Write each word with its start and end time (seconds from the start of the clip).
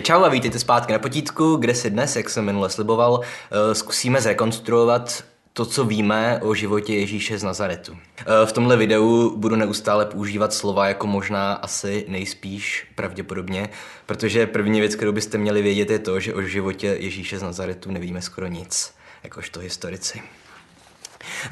Hej 0.00 0.04
čau 0.04 0.24
a 0.24 0.28
vítejte 0.28 0.58
zpátky 0.58 0.92
na 0.92 0.98
potítku, 0.98 1.56
kde 1.56 1.74
si 1.74 1.90
dnes, 1.90 2.16
jak 2.16 2.30
jsem 2.30 2.44
minule 2.44 2.70
sliboval, 2.70 3.20
eh, 3.22 3.74
zkusíme 3.74 4.20
zrekonstruovat 4.20 5.24
to, 5.52 5.66
co 5.66 5.84
víme 5.84 6.40
o 6.42 6.54
životě 6.54 6.94
Ježíše 6.94 7.38
z 7.38 7.42
Nazaretu. 7.42 7.96
Eh, 8.18 8.46
v 8.46 8.52
tomhle 8.52 8.76
videu 8.76 9.36
budu 9.36 9.56
neustále 9.56 10.06
používat 10.06 10.52
slova 10.52 10.88
jako 10.88 11.06
možná 11.06 11.52
asi 11.52 12.04
nejspíš 12.08 12.86
pravděpodobně, 12.94 13.68
protože 14.06 14.46
první 14.46 14.80
věc, 14.80 14.94
kterou 14.94 15.12
byste 15.12 15.38
měli 15.38 15.62
vědět, 15.62 15.90
je 15.90 15.98
to, 15.98 16.20
že 16.20 16.34
o 16.34 16.42
životě 16.42 16.96
Ježíše 17.00 17.38
z 17.38 17.42
Nazaretu 17.42 17.90
nevíme 17.90 18.22
skoro 18.22 18.46
nic, 18.46 18.94
jakožto 19.22 19.60
historici. 19.60 20.22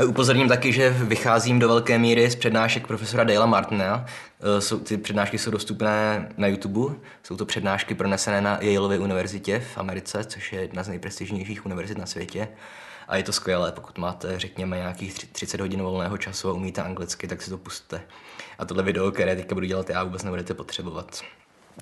Upozorním 0.07 0.49
taky, 0.49 0.73
že 0.73 0.91
vycházím 0.91 1.59
do 1.59 1.69
velké 1.69 1.99
míry 1.99 2.31
z 2.31 2.37
přednášek 2.37 2.87
profesora 2.87 3.25
Dale 3.25 3.47
Martina. 3.47 4.07
Eh, 4.41 4.77
ty 4.77 4.97
přednášky 4.97 5.39
jsou 5.39 5.51
dostupné 5.51 6.29
na 6.37 6.47
YouTube. 6.47 6.95
Jsou 7.23 7.37
to 7.37 7.47
přednášky 7.47 7.95
pronesené 7.95 8.41
na 8.41 8.59
Yaleově 8.61 8.99
univerzitě 8.99 9.61
v 9.75 9.79
Americe, 9.79 10.25
což 10.25 10.53
je 10.53 10.61
jedna 10.61 10.83
z 10.83 10.89
nejprestižnějších 10.89 11.67
univerzit 11.67 11.99
na 11.99 12.07
světě. 12.07 12.49
A 13.09 13.17
je 13.17 13.23
to 13.23 13.33
skvělé, 13.33 13.73
pokud 13.73 13.99
máte, 13.99 14.39
řekněme, 14.39 14.77
nějakých 14.77 15.15
30 15.15 15.61
hodin 15.61 15.83
volného 15.83 16.19
času 16.19 16.49
a 16.49 16.53
umíte 16.53 16.83
anglicky, 16.83 17.29
tak 17.29 17.43
si 17.43 17.51
to 17.51 17.59
pustte. 17.59 18.01
A 18.59 18.65
tohle 18.65 18.83
video, 18.83 19.11
které 19.11 19.37
teďka 19.37 19.55
budu 19.55 19.67
dělat 19.67 19.91
já, 19.91 20.05
vůbec 20.05 20.23
nebudete 20.23 20.55
potřebovat. 20.55 21.23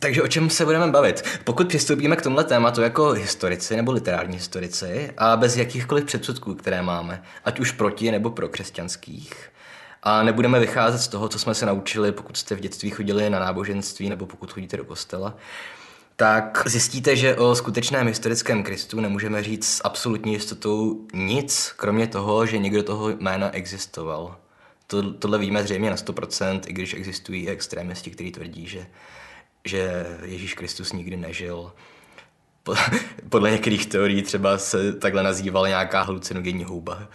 Takže 0.00 0.22
o 0.22 0.28
čem 0.28 0.50
se 0.50 0.64
budeme 0.64 0.86
bavit? 0.86 1.24
Pokud 1.44 1.68
přistoupíme 1.68 2.16
k 2.16 2.22
tomhle 2.22 2.44
tématu 2.44 2.82
jako 2.82 3.10
historici 3.10 3.76
nebo 3.76 3.92
literární 3.92 4.36
historici 4.36 5.10
a 5.16 5.36
bez 5.36 5.56
jakýchkoliv 5.56 6.04
předsudků, 6.04 6.54
které 6.54 6.82
máme, 6.82 7.22
ať 7.44 7.60
už 7.60 7.72
proti 7.72 8.10
nebo 8.10 8.30
pro 8.30 8.48
křesťanských, 8.48 9.50
a 10.02 10.22
nebudeme 10.22 10.60
vycházet 10.60 10.98
z 10.98 11.08
toho, 11.08 11.28
co 11.28 11.38
jsme 11.38 11.54
se 11.54 11.66
naučili, 11.66 12.12
pokud 12.12 12.36
jste 12.36 12.54
v 12.54 12.60
dětství 12.60 12.90
chodili 12.90 13.30
na 13.30 13.38
náboženství 13.38 14.08
nebo 14.08 14.26
pokud 14.26 14.52
chodíte 14.52 14.76
do 14.76 14.84
kostela, 14.84 15.36
tak 16.16 16.62
zjistíte, 16.66 17.16
že 17.16 17.36
o 17.36 17.54
skutečném 17.54 18.06
historickém 18.06 18.62
Kristu 18.62 19.00
nemůžeme 19.00 19.42
říct 19.42 19.66
s 19.66 19.80
absolutní 19.84 20.32
jistotou 20.32 21.06
nic, 21.14 21.72
kromě 21.76 22.06
toho, 22.06 22.46
že 22.46 22.58
někdo 22.58 22.82
toho 22.82 23.08
jména 23.08 23.50
existoval. 23.50 24.36
To, 24.86 25.12
tohle 25.12 25.38
víme 25.38 25.62
zřejmě 25.62 25.90
na 25.90 25.96
100%, 25.96 26.60
i 26.66 26.72
když 26.72 26.94
existují 26.94 27.48
extrémisti, 27.48 28.10
kteří 28.10 28.32
tvrdí, 28.32 28.66
že 28.66 28.86
že 29.66 30.06
Ježíš 30.22 30.54
Kristus 30.54 30.92
nikdy 30.92 31.16
nežil. 31.16 31.72
Podle 33.28 33.50
některých 33.50 33.86
teorií 33.86 34.22
třeba 34.22 34.58
se 34.58 34.92
takhle 34.92 35.22
nazývala 35.22 35.68
nějaká 35.68 36.02
halucinogenní 36.02 36.64
houba. 36.64 37.08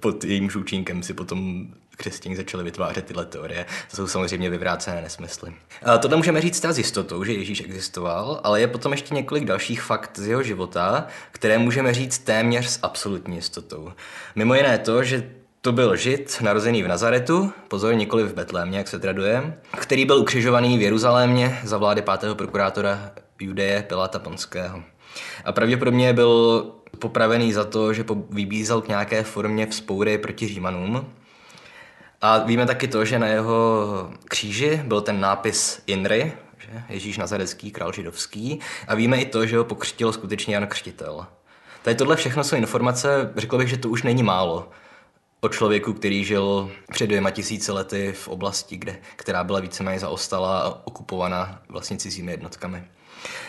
Pod, 0.00 0.24
jejím 0.24 0.50
účinkem 0.56 1.02
si 1.02 1.14
potom 1.14 1.68
křesťané 1.96 2.36
začali 2.36 2.64
vytvářet 2.64 3.04
tyhle 3.04 3.26
teorie. 3.26 3.66
To 3.90 3.96
jsou 3.96 4.06
samozřejmě 4.06 4.50
vyvrácené 4.50 5.02
nesmysly. 5.02 5.52
A 5.82 5.98
tohle 5.98 6.16
můžeme 6.16 6.40
říct 6.40 6.64
s 6.64 6.78
jistotou, 6.78 7.24
že 7.24 7.32
Ježíš 7.32 7.60
existoval, 7.60 8.40
ale 8.44 8.60
je 8.60 8.66
potom 8.66 8.92
ještě 8.92 9.14
několik 9.14 9.44
dalších 9.44 9.82
fakt 9.82 10.18
z 10.18 10.26
jeho 10.26 10.42
života, 10.42 11.06
které 11.32 11.58
můžeme 11.58 11.94
říct 11.94 12.18
téměř 12.18 12.68
s 12.68 12.78
absolutní 12.82 13.36
jistotou. 13.36 13.92
Mimo 14.34 14.54
jiné 14.54 14.78
to, 14.78 15.04
že 15.04 15.30
to 15.60 15.72
byl 15.72 15.96
žid, 15.96 16.38
narozený 16.40 16.82
v 16.82 16.88
Nazaretu, 16.88 17.52
pozor, 17.68 17.94
nikoli 17.94 18.24
v 18.24 18.34
Betlémě, 18.34 18.78
jak 18.78 18.88
se 18.88 18.98
traduje, 18.98 19.58
který 19.76 20.04
byl 20.04 20.18
ukřižovaný 20.18 20.78
v 20.78 20.82
Jeruzalémě 20.82 21.60
za 21.64 21.78
vlády 21.78 22.02
pátého 22.02 22.34
prokurátora 22.34 23.10
Judeje 23.40 23.82
Pilata 23.82 24.18
Ponského. 24.18 24.82
A 25.44 25.52
pravděpodobně 25.52 26.12
byl 26.12 26.62
popravený 26.98 27.52
za 27.52 27.64
to, 27.64 27.92
že 27.92 28.04
vybízel 28.30 28.80
k 28.80 28.88
nějaké 28.88 29.22
formě 29.22 29.66
vzpoury 29.66 30.18
proti 30.18 30.48
Římanům. 30.48 31.12
A 32.20 32.38
víme 32.38 32.66
taky 32.66 32.88
to, 32.88 33.04
že 33.04 33.18
na 33.18 33.26
jeho 33.26 34.10
kříži 34.24 34.82
byl 34.84 35.00
ten 35.00 35.20
nápis 35.20 35.82
Inry, 35.86 36.32
že? 36.58 36.82
Ježíš 36.88 37.18
Nazarecký, 37.18 37.70
král 37.70 37.92
židovský. 37.92 38.60
A 38.88 38.94
víme 38.94 39.20
i 39.20 39.26
to, 39.26 39.46
že 39.46 39.58
ho 39.58 39.64
pokřtil 39.64 40.12
skutečně 40.12 40.54
Jan 40.54 40.66
Křtitel. 40.66 41.26
Tady 41.82 41.96
tohle 41.96 42.16
všechno 42.16 42.44
jsou 42.44 42.56
informace, 42.56 43.32
řekl 43.36 43.58
bych, 43.58 43.68
že 43.68 43.76
to 43.76 43.88
už 43.88 44.02
není 44.02 44.22
málo 44.22 44.68
o 45.40 45.48
člověku, 45.48 45.92
který 45.92 46.24
žil 46.24 46.70
před 46.92 47.06
dvěma 47.06 47.30
tisíci 47.30 47.72
lety 47.72 48.12
v 48.12 48.28
oblasti, 48.28 48.76
kde, 48.76 48.98
která 49.16 49.44
byla 49.44 49.60
víceméně 49.60 50.00
zaostala 50.00 50.58
a 50.58 50.86
okupovaná 50.86 51.62
vlastně 51.68 51.96
cizími 51.96 52.32
jednotkami. 52.32 52.84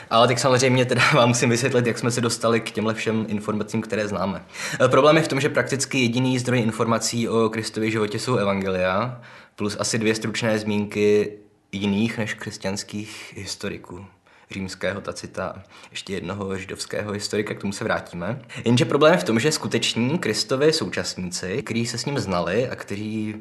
Ale 0.09 0.27
tak 0.27 0.39
samozřejmě 0.39 0.85
teda 0.85 1.01
vám 1.13 1.29
musím 1.29 1.49
vysvětlit, 1.49 1.87
jak 1.87 1.97
jsme 1.97 2.11
se 2.11 2.21
dostali 2.21 2.61
k 2.61 2.71
těmhle 2.71 2.93
všem 2.93 3.25
informacím, 3.29 3.81
které 3.81 4.07
známe. 4.07 4.45
E, 4.85 4.87
problém 4.87 5.17
je 5.17 5.23
v 5.23 5.27
tom, 5.27 5.41
že 5.41 5.49
prakticky 5.49 5.99
jediný 5.99 6.39
zdroj 6.39 6.59
informací 6.59 7.29
o 7.29 7.49
Kristově 7.49 7.91
životě 7.91 8.19
jsou 8.19 8.35
evangelia, 8.35 9.21
plus 9.55 9.77
asi 9.79 9.97
dvě 9.99 10.15
stručné 10.15 10.59
zmínky 10.59 11.37
jiných 11.71 12.17
než 12.17 12.33
křesťanských 12.33 13.33
historiků 13.37 14.05
římského 14.51 15.01
Tacita, 15.01 15.63
ještě 15.91 16.13
jednoho 16.13 16.57
židovského 16.57 17.11
historika, 17.11 17.53
k 17.53 17.61
tomu 17.61 17.73
se 17.73 17.83
vrátíme. 17.83 18.41
Jenže 18.65 18.85
problém 18.85 19.13
je 19.13 19.19
v 19.19 19.23
tom, 19.23 19.39
že 19.39 19.51
skuteční 19.51 20.19
Kristovi 20.19 20.73
současníci, 20.73 21.63
kteří 21.63 21.85
se 21.87 21.97
s 21.97 22.05
ním 22.05 22.19
znali 22.19 22.69
a 22.69 22.75
kteří 22.75 23.35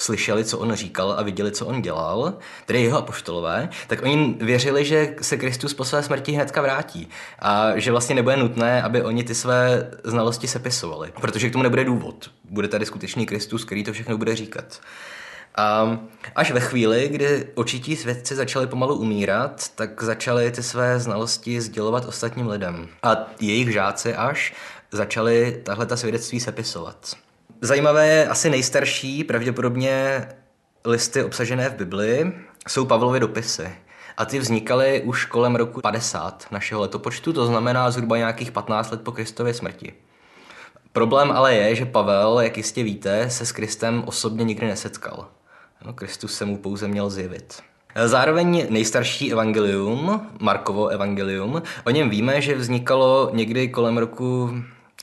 slyšeli, 0.00 0.44
co 0.44 0.58
on 0.58 0.74
říkal 0.74 1.12
a 1.12 1.22
viděli, 1.22 1.52
co 1.52 1.66
on 1.66 1.82
dělal, 1.82 2.38
tedy 2.66 2.82
jeho 2.82 2.98
apoštolové, 2.98 3.68
tak 3.86 4.02
oni 4.02 4.36
věřili, 4.40 4.84
že 4.84 5.14
se 5.20 5.36
Kristus 5.36 5.74
po 5.74 5.84
své 5.84 6.02
smrti 6.02 6.32
hnedka 6.32 6.62
vrátí 6.62 7.08
a 7.38 7.78
že 7.78 7.90
vlastně 7.90 8.14
nebude 8.14 8.36
nutné, 8.36 8.82
aby 8.82 9.02
oni 9.02 9.24
ty 9.24 9.34
své 9.34 9.90
znalosti 10.04 10.48
sepisovali, 10.48 11.12
protože 11.20 11.48
k 11.48 11.52
tomu 11.52 11.62
nebude 11.62 11.84
důvod. 11.84 12.30
Bude 12.50 12.68
tady 12.68 12.86
skutečný 12.86 13.26
Kristus, 13.26 13.64
který 13.64 13.84
to 13.84 13.92
všechno 13.92 14.18
bude 14.18 14.36
říkat. 14.36 14.80
A 15.60 15.98
až 16.34 16.50
ve 16.50 16.60
chvíli, 16.60 17.08
kdy 17.08 17.46
očití 17.54 17.96
svědci 17.96 18.34
začali 18.34 18.66
pomalu 18.66 18.94
umírat, 18.94 19.68
tak 19.74 20.02
začali 20.02 20.50
ty 20.50 20.62
své 20.62 21.00
znalosti 21.00 21.60
sdělovat 21.60 22.04
ostatním 22.04 22.48
lidem. 22.48 22.88
A 23.02 23.16
jejich 23.40 23.72
žáci 23.72 24.14
až 24.14 24.54
začali 24.92 25.60
tahle 25.64 25.86
ta 25.86 25.96
svědectví 25.96 26.40
sepisovat. 26.40 27.14
Zajímavé 27.60 28.08
je 28.08 28.28
asi 28.28 28.50
nejstarší, 28.50 29.24
pravděpodobně 29.24 30.28
listy 30.84 31.24
obsažené 31.24 31.68
v 31.68 31.74
Bibli, 31.74 32.32
jsou 32.68 32.84
Pavlovy 32.84 33.20
dopisy. 33.20 33.72
A 34.16 34.24
ty 34.24 34.38
vznikaly 34.38 35.02
už 35.04 35.24
kolem 35.24 35.56
roku 35.56 35.80
50 35.80 36.46
našeho 36.50 36.80
letopočtu, 36.80 37.32
to 37.32 37.46
znamená 37.46 37.90
zhruba 37.90 38.16
nějakých 38.16 38.52
15 38.52 38.90
let 38.90 39.00
po 39.00 39.12
Kristově 39.12 39.54
smrti. 39.54 39.92
Problém 40.92 41.32
ale 41.32 41.54
je, 41.54 41.74
že 41.74 41.84
Pavel, 41.86 42.40
jak 42.40 42.56
jistě 42.56 42.82
víte, 42.82 43.30
se 43.30 43.46
s 43.46 43.52
Kristem 43.52 44.02
osobně 44.06 44.44
nikdy 44.44 44.66
nesetkal. 44.66 45.28
No, 45.84 45.92
Kristus 45.92 46.34
se 46.34 46.44
mu 46.44 46.56
pouze 46.56 46.88
měl 46.88 47.10
zjevit. 47.10 47.62
Zároveň 48.06 48.66
nejstarší 48.70 49.32
evangelium, 49.32 50.26
Markovo 50.40 50.88
evangelium, 50.88 51.62
o 51.84 51.90
něm 51.90 52.10
víme, 52.10 52.40
že 52.40 52.54
vznikalo 52.54 53.30
někdy 53.32 53.68
kolem 53.68 53.98
roku 53.98 54.50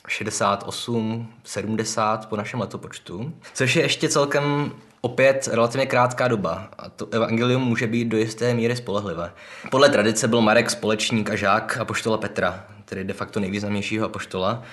68, 0.07 1.33
70 1.43 2.29
po 2.29 2.35
našem 2.35 2.59
letopočtu, 2.59 3.33
což 3.53 3.75
je 3.75 3.81
ještě 3.81 4.09
celkem 4.09 4.71
opět 5.01 5.49
relativně 5.51 5.85
krátká 5.85 6.27
doba 6.27 6.69
a 6.77 6.89
to 6.89 7.07
evangelium 7.11 7.61
může 7.61 7.87
být 7.87 8.05
do 8.05 8.17
jisté 8.17 8.53
míry 8.53 8.75
spolehlivé. 8.75 9.33
Podle 9.71 9.89
tradice 9.89 10.27
byl 10.27 10.41
Marek 10.41 10.69
společník 10.69 11.29
a 11.29 11.35
žák 11.35 11.77
apoštola 11.77 12.17
Petra, 12.17 12.65
tedy 12.85 13.03
de 13.03 13.13
facto 13.13 13.39
nejvýznamnějšího 13.39 14.05
apoštola, 14.05 14.63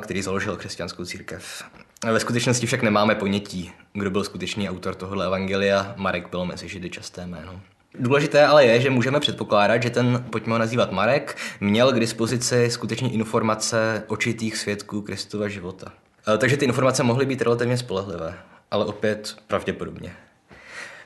který 0.00 0.22
založil 0.22 0.56
křesťanskou 0.56 1.04
církev. 1.04 1.64
Ve 2.12 2.20
skutečnosti 2.20 2.66
však 2.66 2.82
nemáme 2.82 3.14
ponětí, 3.14 3.72
kdo 3.92 4.10
byl 4.10 4.24
skutečný 4.24 4.70
autor 4.70 4.94
tohohle 4.94 5.26
evangelia. 5.26 5.94
Marek 5.96 6.30
byl 6.30 6.44
mezi 6.44 6.68
židy 6.68 6.90
časté 6.90 7.26
jméno. 7.26 7.60
Důležité 7.98 8.46
ale 8.46 8.66
je, 8.66 8.80
že 8.80 8.90
můžeme 8.90 9.20
předpokládat, 9.20 9.82
že 9.82 9.90
ten, 9.90 10.24
pojďme 10.30 10.52
ho 10.52 10.58
nazývat 10.58 10.92
Marek, 10.92 11.36
měl 11.60 11.92
k 11.92 12.00
dispozici 12.00 12.70
skutečně 12.70 13.10
informace 13.10 14.04
očitých 14.06 14.56
svědků 14.56 15.02
Kristova 15.02 15.48
života. 15.48 15.92
E, 16.34 16.38
takže 16.38 16.56
ty 16.56 16.64
informace 16.64 17.02
mohly 17.02 17.26
být 17.26 17.42
relativně 17.42 17.76
spolehlivé, 17.76 18.34
ale 18.70 18.84
opět 18.84 19.36
pravděpodobně. 19.46 20.12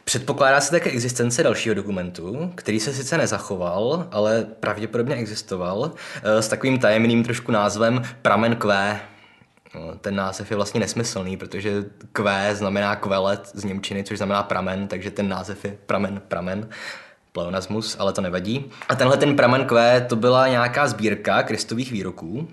Předpokládá 0.05 0.61
se 0.61 0.71
také 0.71 0.91
existence 0.91 1.43
dalšího 1.43 1.75
dokumentu, 1.75 2.53
který 2.55 2.81
se 2.81 2.93
sice 2.93 3.19
nezachoval, 3.19 4.09
ale 4.11 4.47
pravděpodobně 4.61 5.15
existoval, 5.15 5.93
e, 6.23 6.43
s 6.43 6.49
takovým 6.49 6.79
tajemným 6.79 7.25
trošku 7.25 7.53
názvem 7.53 8.03
Pramen 8.23 8.56
Q. 8.56 9.01
No, 9.75 9.94
ten 10.00 10.17
název 10.17 10.50
je 10.50 10.56
vlastně 10.56 10.81
nesmyslný, 10.81 11.37
protože 11.37 11.85
Q 12.12 12.55
znamená 12.55 12.97
kvelet 12.97 13.50
z 13.55 13.65
Němčiny, 13.65 14.05
což 14.05 14.17
znamená 14.19 14.43
pramen, 14.43 14.88
takže 14.88 15.11
ten 15.11 15.29
název 15.29 15.65
je 15.65 15.79
pramen, 15.87 16.23
pramen 16.29 16.69
pleonasmus, 17.32 17.97
ale 17.99 18.12
to 18.12 18.20
nevadí. 18.20 18.70
A 18.88 18.94
tenhle 18.94 19.17
ten 19.17 19.37
pramen 19.37 19.65
Q 19.67 20.00
to 20.00 20.17
byla 20.17 20.49
nějaká 20.49 20.87
sbírka 20.87 21.43
kristových 21.43 21.93
výroků. 21.93 22.49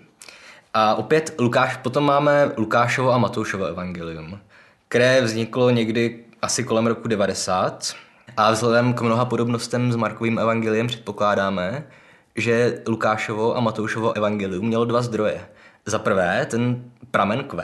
A 0.74 0.96
opět 0.96 1.36
Lukáš, 1.40 1.78
potom 1.78 2.06
máme 2.06 2.52
Lukášovo 2.58 3.14
a 3.14 3.18
Matoušovo 3.18 3.66
evangelium, 3.66 4.40
které 4.88 5.22
vzniklo 5.22 5.70
někdy 5.70 6.26
asi 6.42 6.64
kolem 6.64 6.88
roku 6.88 7.08
90 7.08 7.94
a 8.38 8.52
vzhledem 8.52 8.94
k 8.94 9.02
mnoha 9.02 9.26
podobnostem 9.26 9.92
s 9.92 9.96
Markovým 9.96 10.40
evangeliem 10.40 10.88
předpokládáme, 10.88 11.88
že 12.36 12.82
Lukášovo 12.88 13.58
a 13.58 13.60
Matoušovo 13.60 14.18
evangelium 14.18 14.68
mělo 14.68 14.86
dva 14.86 15.02
zdroje. 15.02 15.46
Za 15.88 16.00
prvé, 16.00 16.46
ten 16.50 16.84
pramen 17.12 17.44
Q, 17.44 17.64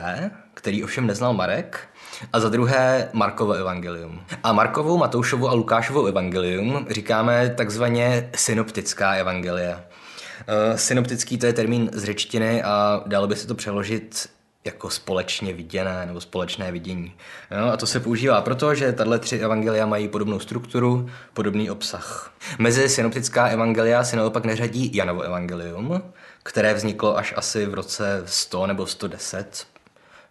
který 0.54 0.84
ovšem 0.84 1.06
neznal 1.06 1.34
Marek, 1.34 1.88
a 2.32 2.40
za 2.40 2.48
druhé 2.48 3.08
Markovo 3.12 3.52
evangelium. 3.52 4.20
A 4.42 4.52
Markovu, 4.52 4.98
Matoušovu 4.98 5.48
a 5.48 5.54
Lukášovu 5.54 6.06
evangelium 6.06 6.86
říkáme 6.90 7.54
takzvaně 7.56 8.30
synoptická 8.34 9.12
evangelia. 9.12 9.76
Uh, 9.76 10.76
synoptický 10.76 11.38
to 11.38 11.46
je 11.46 11.52
termín 11.52 11.90
z 11.92 12.04
řečtiny 12.04 12.62
a 12.62 13.02
dalo 13.06 13.26
by 13.26 13.36
se 13.36 13.46
to 13.46 13.54
přeložit 13.54 14.28
jako 14.64 14.90
společně 14.90 15.52
viděné 15.52 16.06
nebo 16.06 16.20
společné 16.20 16.72
vidění. 16.72 17.14
No, 17.50 17.72
a 17.72 17.76
to 17.76 17.86
se 17.86 18.00
používá 18.00 18.40
proto, 18.40 18.74
že 18.74 18.92
tahle 18.92 19.18
tři 19.18 19.38
evangelia 19.38 19.86
mají 19.86 20.08
podobnou 20.08 20.38
strukturu, 20.38 21.10
podobný 21.32 21.70
obsah. 21.70 22.32
Mezi 22.58 22.88
synoptická 22.88 23.46
evangelia 23.46 24.04
se 24.04 24.16
naopak 24.16 24.44
neřadí 24.44 24.96
Janovo 24.96 25.22
evangelium, 25.22 26.02
které 26.42 26.74
vzniklo 26.74 27.18
až 27.18 27.34
asi 27.36 27.66
v 27.66 27.74
roce 27.74 28.22
100 28.26 28.66
nebo 28.66 28.86
110 28.86 29.66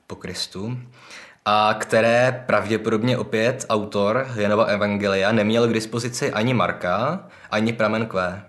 po 0.08 0.16
Kristu 0.16 0.78
a 1.46 1.76
které 1.80 2.44
pravděpodobně 2.46 3.18
opět 3.18 3.66
autor 3.70 4.28
Janova 4.36 4.66
Evangelia 4.66 5.32
neměl 5.32 5.68
k 5.68 5.74
dispozici 5.74 6.32
ani 6.32 6.54
Marka, 6.54 7.28
ani 7.52 7.74
pramen 7.74 8.06
Q. 8.06 8.44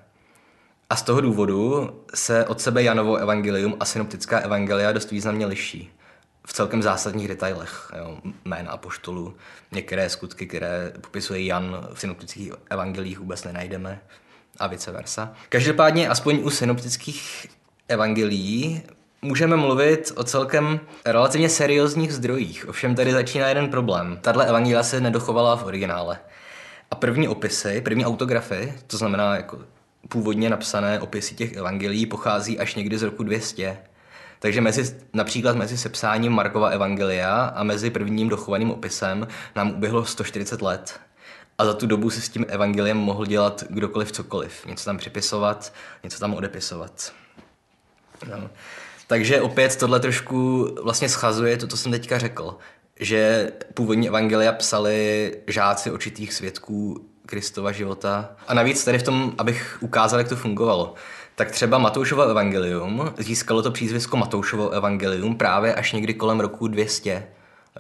A 0.91 0.97
z 0.97 1.03
toho 1.03 1.21
důvodu 1.21 1.91
se 2.15 2.47
od 2.47 2.61
sebe 2.61 2.83
Janovo 2.83 3.17
evangelium 3.17 3.77
a 3.81 3.85
synoptická 3.85 4.39
evangelia 4.39 4.93
dost 4.93 5.11
významně 5.11 5.47
liší. 5.47 5.93
V 6.47 6.53
celkem 6.53 6.83
zásadních 6.83 7.29
detailech. 7.29 7.93
Jo, 7.99 8.19
jména 8.45 8.71
apoštolů, 8.71 9.37
některé 9.73 10.11
skutky, 10.11 10.47
které 10.47 10.93
popisuje 11.01 11.45
Jan 11.45 11.89
v 11.95 12.01
synoptických 12.01 12.53
evangelích 12.71 13.19
vůbec 13.19 13.45
nenajdeme 13.45 14.01
a 14.59 14.67
vice 14.67 14.93
versa. 14.93 15.33
Každopádně 15.49 16.09
aspoň 16.09 16.41
u 16.43 16.51
synoptických 16.51 17.47
evangelií 17.93 18.83
můžeme 19.23 19.57
mluvit 19.57 20.13
o 20.17 20.25
celkem 20.25 20.81
relativně 21.05 21.49
seriózních 21.49 22.13
zdrojích. 22.13 22.69
Ovšem 22.69 22.95
tady 22.95 23.13
začíná 23.13 23.49
jeden 23.49 23.69
problém. 23.69 24.19
Tahle 24.21 24.47
evangelia 24.47 24.83
se 24.83 25.01
nedochovala 25.01 25.57
v 25.57 25.65
originále. 25.65 26.19
A 26.91 26.95
první 26.95 27.29
opisy, 27.29 27.81
první 27.81 28.07
autografy, 28.07 28.75
to 28.87 28.97
znamená 28.97 29.37
jako 29.37 29.59
původně 30.09 30.51
napsané 30.51 31.01
opisy 31.01 31.35
těch 31.35 31.53
evangelií, 31.53 32.07
pochází 32.07 32.59
až 32.59 32.75
někdy 32.75 32.99
z 32.99 33.03
roku 33.03 33.23
200. 33.23 33.79
Takže 34.39 34.61
mezi, 34.61 34.97
například 35.13 35.57
mezi 35.57 35.79
sepsáním 35.79 36.33
Markova 36.33 36.69
evangelia 36.69 37.45
a 37.45 37.63
mezi 37.63 37.91
prvním 37.91 38.29
dochovaným 38.29 38.71
opisem 38.71 39.29
nám 39.57 39.71
uběhlo 39.71 40.05
140 40.05 40.63
let. 40.63 41.01
A 41.59 41.65
za 41.65 41.75
tu 41.75 41.87
dobu 41.87 42.11
se 42.11 42.21
s 42.21 42.29
tím 42.29 42.47
evangeliem 42.49 42.97
mohl 42.97 43.27
dělat 43.27 43.65
kdokoliv 43.71 44.13
cokoliv. 44.13 44.67
Něco 44.67 44.85
tam 44.85 44.99
připisovat, 44.99 45.73
něco 46.03 46.19
tam 46.19 46.35
odepisovat. 46.35 47.13
No. 48.31 48.51
Takže 49.07 49.41
opět 49.41 49.77
tohle 49.77 50.01
trošku 50.01 50.69
vlastně 50.83 51.09
schazuje 51.09 51.57
to, 51.57 51.67
co 51.67 51.77
jsem 51.77 51.93
teďka 51.93 52.19
řekl, 52.19 52.57
že 53.01 53.53
původní 53.75 54.09
evangelia 54.09 54.53
psali 54.53 55.33
žáci 55.47 55.91
očitých 55.91 56.33
svědků 56.33 57.07
Kristova 57.27 57.73
života. 57.73 58.37
A 58.49 58.55
navíc 58.55 58.85
tady 58.85 58.99
v 58.99 59.03
tom, 59.03 59.35
abych 59.39 59.79
ukázal, 59.81 60.21
jak 60.21 60.29
to 60.29 60.37
fungovalo, 60.37 60.95
tak 61.35 61.51
třeba 61.51 61.79
Matoušovo 61.79 62.23
evangelium 62.23 63.15
získalo 63.19 63.63
to 63.63 63.71
přízvisko 63.71 64.17
Matoušovo 64.17 64.71
evangelium 64.71 65.37
právě 65.37 65.75
až 65.75 65.93
někdy 65.93 66.15
kolem 66.15 66.41
roku 66.41 66.69
200 66.69 67.27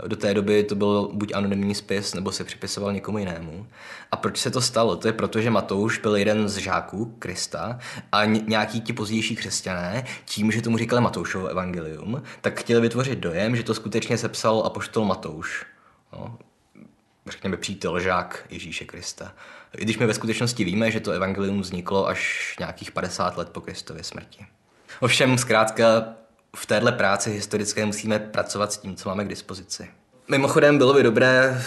do 0.06 0.16
té 0.16 0.34
doby 0.34 0.64
to 0.64 0.74
byl 0.74 1.10
buď 1.12 1.32
anonymní 1.34 1.74
spis, 1.74 2.14
nebo 2.14 2.32
se 2.32 2.44
připisoval 2.44 2.92
někomu 2.92 3.18
jinému. 3.18 3.66
A 4.10 4.16
proč 4.16 4.38
se 4.38 4.50
to 4.50 4.60
stalo? 4.60 4.96
To 4.96 5.08
je 5.08 5.12
proto, 5.12 5.40
že 5.40 5.50
Matouš 5.50 5.98
byl 5.98 6.16
jeden 6.16 6.48
z 6.48 6.56
žáků 6.56 7.16
Krista 7.18 7.78
a 8.12 8.24
nějaký 8.24 8.80
ti 8.80 8.92
pozdější 8.92 9.36
křesťané, 9.36 10.04
tím, 10.24 10.52
že 10.52 10.62
tomu 10.62 10.78
říkali 10.78 11.02
Matoušovo 11.02 11.46
evangelium, 11.46 12.22
tak 12.40 12.60
chtěli 12.60 12.80
vytvořit 12.80 13.18
dojem, 13.18 13.56
že 13.56 13.62
to 13.62 13.74
skutečně 13.74 14.18
sepsal 14.18 14.62
apoštol 14.66 15.04
Matouš. 15.04 15.66
No, 16.12 16.38
řekněme 17.26 17.56
přítel, 17.56 18.00
žák 18.00 18.46
Ježíše 18.50 18.84
Krista. 18.84 19.32
I 19.76 19.82
když 19.82 19.98
my 19.98 20.06
ve 20.06 20.14
skutečnosti 20.14 20.64
víme, 20.64 20.90
že 20.90 21.00
to 21.00 21.10
evangelium 21.10 21.60
vzniklo 21.60 22.08
až 22.08 22.54
nějakých 22.58 22.90
50 22.90 23.36
let 23.36 23.48
po 23.48 23.60
Kristově 23.60 24.04
smrti. 24.04 24.46
Ovšem, 25.00 25.38
zkrátka, 25.38 26.14
v 26.56 26.66
téhle 26.66 26.92
práci 26.92 27.30
historické 27.30 27.86
musíme 27.86 28.18
pracovat 28.18 28.72
s 28.72 28.78
tím, 28.78 28.96
co 28.96 29.08
máme 29.08 29.24
k 29.24 29.28
dispozici. 29.28 29.88
Mimochodem, 30.28 30.78
bylo 30.78 30.94
by 30.94 31.02
dobré, 31.02 31.62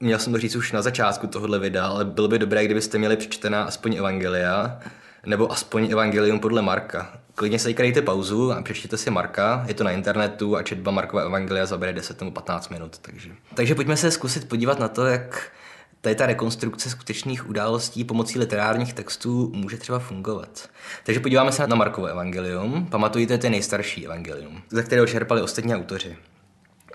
měl 0.00 0.18
jsem 0.18 0.32
to 0.32 0.38
říct 0.38 0.56
už 0.56 0.72
na 0.72 0.82
začátku 0.82 1.26
tohohle 1.26 1.58
videa, 1.58 1.86
ale 1.86 2.04
bylo 2.04 2.28
by 2.28 2.38
dobré, 2.38 2.64
kdybyste 2.64 2.98
měli 2.98 3.16
přečtená 3.16 3.62
aspoň 3.62 3.96
Evangelia, 3.96 4.80
nebo 5.26 5.52
aspoň 5.52 5.90
Evangelium 5.90 6.40
podle 6.40 6.62
Marka. 6.62 7.20
Klidně 7.34 7.58
se 7.58 7.72
dejte 7.72 8.02
pauzu 8.02 8.52
a 8.52 8.62
přečtěte 8.62 8.96
si 8.96 9.10
Marka, 9.10 9.64
je 9.68 9.74
to 9.74 9.84
na 9.84 9.90
internetu 9.90 10.56
a 10.56 10.62
četba 10.62 10.90
Markova 10.90 11.22
Evangelia 11.22 11.66
zabere 11.66 11.92
10 11.92 12.20
nebo 12.20 12.30
15 12.30 12.68
minut. 12.68 12.98
Takže, 12.98 13.30
takže 13.54 13.74
pojďme 13.74 13.96
se 13.96 14.10
zkusit 14.10 14.48
podívat 14.48 14.78
na 14.78 14.88
to, 14.88 15.06
jak 15.06 15.52
tady 16.00 16.14
ta 16.14 16.26
rekonstrukce 16.26 16.90
skutečných 16.90 17.48
událostí 17.48 18.04
pomocí 18.04 18.38
literárních 18.38 18.94
textů 18.94 19.52
může 19.54 19.76
třeba 19.76 19.98
fungovat. 19.98 20.68
Takže 21.04 21.20
podíváme 21.20 21.52
se 21.52 21.66
na 21.66 21.76
Markovo 21.76 22.06
evangelium. 22.06 22.86
Pamatujte, 22.86 23.38
to 23.38 23.46
je 23.46 23.50
nejstarší 23.50 24.06
evangelium, 24.06 24.62
za 24.70 24.82
kterého 24.82 25.06
čerpali 25.06 25.42
ostatní 25.42 25.74
autoři. 25.74 26.16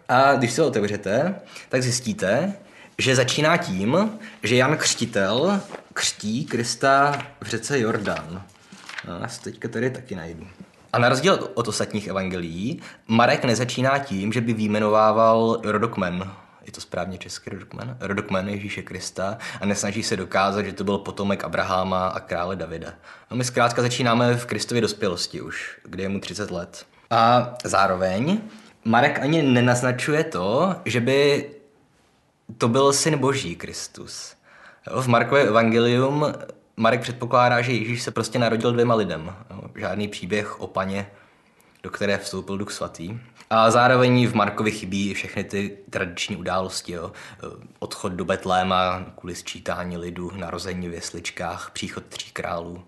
A 0.09 0.33
když 0.35 0.51
se 0.51 0.61
ho 0.61 0.67
otevřete, 0.67 1.35
tak 1.69 1.83
zjistíte, 1.83 2.53
že 2.97 3.15
začíná 3.15 3.57
tím, 3.57 4.19
že 4.43 4.55
Jan 4.55 4.77
Křtitel 4.77 5.61
křtí 5.93 6.45
Krista 6.45 7.25
v 7.41 7.47
řece 7.47 7.79
Jordán. 7.79 8.43
No, 9.07 9.19
já 9.21 9.27
si 9.27 9.41
teďka 9.41 9.67
tady 9.67 9.89
taky 9.89 10.15
najdu. 10.15 10.47
A 10.93 10.99
na 10.99 11.09
rozdíl 11.09 11.49
od 11.53 11.67
ostatních 11.67 12.07
evangelií, 12.07 12.81
Marek 13.07 13.45
nezačíná 13.45 13.99
tím, 13.99 14.33
že 14.33 14.41
by 14.41 14.53
výjmenovával 14.53 15.59
rodokmen 15.63 16.31
je 16.65 16.71
to 16.71 16.81
správně 16.81 17.17
český 17.17 17.49
rodokmen, 17.49 17.97
rodokmen 17.99 18.49
Ježíše 18.49 18.81
Krista 18.81 19.37
a 19.61 19.65
nesnaží 19.65 20.03
se 20.03 20.17
dokázat, 20.17 20.61
že 20.61 20.73
to 20.73 20.83
byl 20.83 20.97
potomek 20.97 21.43
Abraháma 21.43 22.07
a 22.07 22.19
krále 22.19 22.55
Davida. 22.55 22.93
No 23.31 23.37
my 23.37 23.43
zkrátka 23.43 23.81
začínáme 23.81 24.35
v 24.35 24.45
Kristově 24.45 24.81
dospělosti 24.81 25.41
už, 25.41 25.79
kdy 25.83 26.03
je 26.03 26.09
mu 26.09 26.19
30 26.19 26.51
let. 26.51 26.85
A 27.09 27.53
zároveň 27.63 28.41
Marek 28.85 29.19
ani 29.19 29.41
nenaznačuje 29.41 30.23
to, 30.23 30.75
že 30.85 30.99
by 30.99 31.49
to 32.57 32.67
byl 32.67 32.93
syn 32.93 33.17
boží 33.17 33.55
Kristus. 33.55 34.35
V 35.01 35.07
Markově 35.07 35.43
evangelium 35.43 36.33
Marek 36.77 37.01
předpokládá, 37.01 37.61
že 37.61 37.71
Ježíš 37.71 38.03
se 38.03 38.11
prostě 38.11 38.39
narodil 38.39 38.71
dvěma 38.71 38.95
lidem. 38.95 39.35
Žádný 39.75 40.07
příběh 40.07 40.61
o 40.61 40.67
paně, 40.67 41.07
do 41.83 41.89
které 41.89 42.17
vstoupil 42.17 42.57
Duch 42.57 42.71
Svatý. 42.71 43.19
A 43.49 43.71
zároveň 43.71 44.27
v 44.27 44.33
Markovi 44.33 44.71
chybí 44.71 45.13
všechny 45.13 45.43
ty 45.43 45.77
tradiční 45.89 46.35
události. 46.35 46.91
Jo. 46.91 47.11
Odchod 47.79 48.13
do 48.13 48.25
Betléma 48.25 49.05
kvůli 49.19 49.35
sčítání 49.35 49.97
lidu, 49.97 50.31
narození 50.35 50.89
v 50.89 50.93
jesličkách, 50.93 51.71
příchod 51.73 52.03
tří 52.05 52.31
králů. 52.31 52.83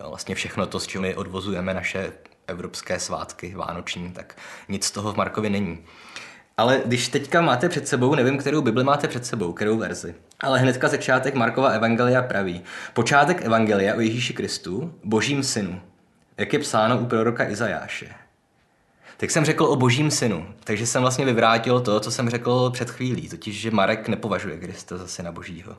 Jo, 0.00 0.08
vlastně 0.08 0.34
všechno 0.34 0.66
to, 0.66 0.80
s 0.80 0.86
čím 0.86 1.00
my 1.00 1.14
odvozujeme 1.14 1.74
naše 1.74 2.12
evropské 2.46 3.00
svátky 3.00 3.54
vánoční, 3.54 4.12
tak 4.12 4.36
nic 4.68 4.84
z 4.84 4.90
toho 4.90 5.12
v 5.12 5.16
Markovi 5.16 5.50
není. 5.50 5.78
Ale 6.56 6.82
když 6.86 7.08
teďka 7.08 7.40
máte 7.40 7.68
před 7.68 7.88
sebou, 7.88 8.14
nevím, 8.14 8.38
kterou 8.38 8.62
Bibli 8.62 8.84
máte 8.84 9.08
před 9.08 9.26
sebou, 9.26 9.52
kterou 9.52 9.78
verzi, 9.78 10.14
ale 10.40 10.58
hnedka 10.58 10.88
začátek 10.88 11.34
Markova 11.34 11.68
Evangelia 11.68 12.22
praví. 12.22 12.62
Počátek 12.92 13.42
Evangelia 13.42 13.94
o 13.94 14.00
Ježíši 14.00 14.32
Kristu, 14.34 14.94
božím 15.04 15.42
synu, 15.42 15.80
jak 16.36 16.52
je 16.52 16.58
psáno 16.58 16.98
u 16.98 17.06
proroka 17.06 17.48
Izajáše 17.48 18.27
tak 19.20 19.30
jsem 19.30 19.44
řekl 19.44 19.64
o 19.64 19.76
božím 19.76 20.10
synu. 20.10 20.46
Takže 20.64 20.86
jsem 20.86 21.02
vlastně 21.02 21.24
vyvrátil 21.24 21.80
to, 21.80 22.00
co 22.00 22.10
jsem 22.10 22.30
řekl 22.30 22.70
před 22.70 22.90
chvílí, 22.90 23.28
totiž, 23.28 23.60
že 23.60 23.70
Marek 23.70 24.08
nepovažuje 24.08 24.58
Krista 24.58 24.96
za 24.96 25.06
syna 25.06 25.32
božího. 25.32 25.76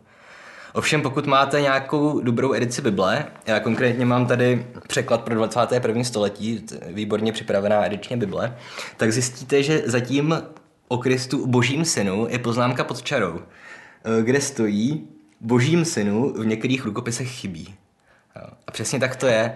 Ovšem, 0.73 1.01
pokud 1.01 1.25
máte 1.25 1.61
nějakou 1.61 2.19
dobrou 2.19 2.53
edici 2.53 2.81
Bible, 2.81 3.25
já 3.45 3.59
konkrétně 3.59 4.05
mám 4.05 4.27
tady 4.27 4.67
překlad 4.87 5.21
pro 5.21 5.35
21. 5.35 6.03
století, 6.03 6.65
výborně 6.87 7.31
připravená 7.31 7.85
edičně 7.85 8.17
Bible, 8.17 8.57
tak 8.97 9.13
zjistíte, 9.13 9.63
že 9.63 9.83
zatím 9.85 10.43
o 10.87 10.97
Kristu 10.97 11.47
božím 11.47 11.85
synu 11.85 12.27
je 12.29 12.39
poznámka 12.39 12.83
pod 12.83 13.01
čarou, 13.01 13.39
eh, 13.39 14.23
kde 14.23 14.41
stojí 14.41 15.07
božím 15.41 15.85
synu 15.85 16.33
v 16.33 16.45
některých 16.45 16.85
rukopisech 16.85 17.31
chybí. 17.31 17.75
A 18.67 18.71
přesně 18.71 18.99
tak 18.99 19.15
to 19.15 19.27
je. 19.27 19.55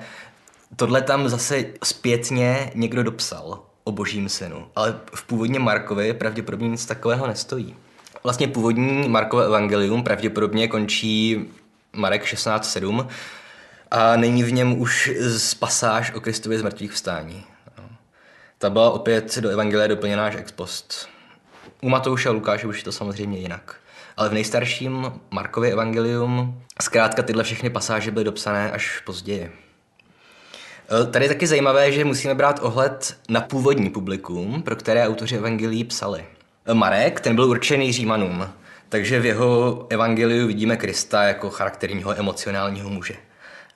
Tohle 0.76 1.02
tam 1.02 1.30
zase 1.30 1.66
zpětně 1.84 2.72
někdo 2.76 3.04
dopsal 3.04 3.73
o 3.84 3.92
božím 3.92 4.30
synu, 4.30 4.68
ale 4.76 5.00
v 5.16 5.24
původně 5.24 5.60
Markovi 5.60 6.14
pravděpodobně 6.14 6.70
nic 6.70 6.86
takového 6.86 7.28
nestojí. 7.28 7.76
Vlastně 8.24 8.48
původní 8.48 9.10
Markové 9.10 9.46
evangelium 9.46 10.04
pravděpodobně 10.04 10.68
končí 10.68 11.46
Marek 11.94 12.24
16.7 12.24 13.08
a 13.92 14.16
není 14.16 14.44
v 14.44 14.52
něm 14.52 14.82
už 14.82 15.12
z 15.20 15.54
pasáž 15.54 16.12
o 16.14 16.22
Kristově 16.22 16.60
z 16.60 16.62
mrtvých 16.62 16.92
vstání. 16.92 17.44
Ta 18.58 18.70
byla 18.70 18.90
opět 18.90 19.38
do 19.38 19.50
evangelia 19.50 19.88
doplněná 19.88 20.26
až 20.26 20.36
ex 20.36 20.52
post. 20.52 21.10
U 21.82 21.90
Matouše 21.90 22.30
a 22.30 22.32
Lukáše 22.32 22.68
už 22.68 22.78
je 22.78 22.84
to 22.84 22.92
samozřejmě 22.92 23.40
jinak. 23.40 23.76
Ale 24.18 24.30
v 24.30 24.34
nejstarším 24.34 25.14
Markově 25.32 25.72
evangelium 25.72 26.62
zkrátka 26.82 27.24
tyhle 27.24 27.44
všechny 27.44 27.70
pasáže 27.70 28.12
byly 28.12 28.26
dopsané 28.26 28.72
až 28.72 29.00
později. 29.06 29.52
Eh, 31.02 31.06
tady 31.06 31.26
je 31.26 31.30
taky 31.30 31.48
zajímavé, 31.48 31.92
že 31.92 32.06
musíme 32.06 32.36
brát 32.36 32.60
ohled 32.64 33.18
na 33.30 33.42
původní 33.42 33.90
publikum, 33.90 34.62
pro 34.62 34.76
které 34.76 35.08
autoři 35.08 35.38
evangelií 35.38 35.84
psali. 35.84 36.26
Eh, 36.66 36.74
Marek, 36.74 37.20
ten 37.20 37.36
byl 37.36 37.46
určený 37.46 37.92
Římanům, 37.92 38.50
takže 38.90 39.20
v 39.20 39.26
jeho 39.26 39.86
evangeliu 39.90 40.48
vidíme 40.48 40.78
Krista 40.78 41.24
jako 41.24 41.50
charakterního 41.50 42.20
emocionálního 42.20 42.90
muže. 42.90 43.16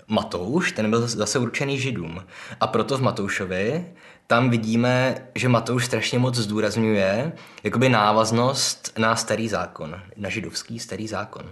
Matouš, 0.08 0.72
ten 0.72 0.90
byl 0.90 1.08
zase 1.08 1.40
určený 1.40 1.80
židům. 1.80 2.24
A 2.60 2.68
proto 2.68 2.98
v 2.98 3.02
Matoušovi 3.02 3.86
tam 4.28 4.50
vidíme, 4.50 5.16
že 5.36 5.50
Matouš 5.50 5.86
strašně 5.86 6.20
moc 6.20 6.36
zdůrazňuje 6.36 7.32
jakoby 7.64 7.90
návaznost 7.90 8.94
na 8.98 9.16
starý 9.16 9.48
zákon, 9.50 10.02
na 10.18 10.30
židovský 10.30 10.80
starý 10.80 11.08
zákon. 11.08 11.44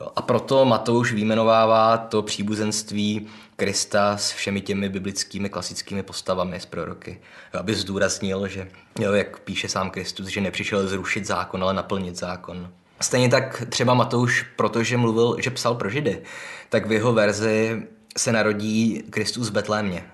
Jo. 0.00 0.08
A 0.16 0.22
proto 0.22 0.64
Matouš 0.64 1.12
výjmenovává 1.12 1.96
to 1.98 2.22
příbuzenství 2.22 3.26
Krista 3.56 4.16
s 4.16 4.32
všemi 4.32 4.60
těmi 4.60 4.88
biblickými 4.88 5.50
klasickými 5.50 6.02
postavami 6.02 6.60
z 6.60 6.66
proroky. 6.66 7.20
Jo, 7.54 7.60
aby 7.60 7.74
zdůraznil, 7.74 8.48
že, 8.48 8.68
jo, 8.98 9.12
jak 9.12 9.40
píše 9.40 9.68
sám 9.68 9.90
Kristus, 9.90 10.26
že 10.26 10.40
nepřišel 10.40 10.88
zrušit 10.88 11.26
zákon, 11.26 11.62
ale 11.62 11.74
naplnit 11.74 12.16
zákon. 12.16 12.72
Stejně 13.00 13.28
tak 13.28 13.64
třeba 13.68 13.94
Matouš, 13.94 14.46
protože 14.56 14.96
mluvil, 14.96 15.36
že 15.40 15.50
psal 15.50 15.74
pro 15.74 15.90
Židy, 15.90 16.22
tak 16.68 16.86
v 16.86 16.92
jeho 16.92 17.12
verzi 17.12 17.82
se 18.18 18.32
narodí 18.32 19.02
Kristus 19.10 19.48
v 19.48 19.52
Betlémě. 19.52 20.04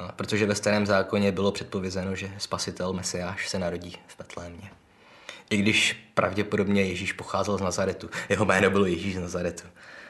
No, 0.00 0.10
protože 0.16 0.46
ve 0.46 0.54
starém 0.54 0.86
zákoně 0.86 1.32
bylo 1.32 1.52
předpovězeno, 1.52 2.14
že 2.14 2.30
spasitel 2.38 2.92
Mesiáš 2.92 3.48
se 3.48 3.58
narodí 3.58 3.96
v 4.06 4.18
Betlémě. 4.18 4.70
I 5.50 5.56
když 5.56 6.10
pravděpodobně 6.14 6.82
Ježíš 6.82 7.12
pocházel 7.12 7.58
z 7.58 7.60
Nazaretu. 7.60 8.10
Jeho 8.28 8.44
jméno 8.44 8.70
bylo 8.70 8.86
Ježíš 8.86 9.16
z 9.16 9.20
Nazaretu. 9.20 9.64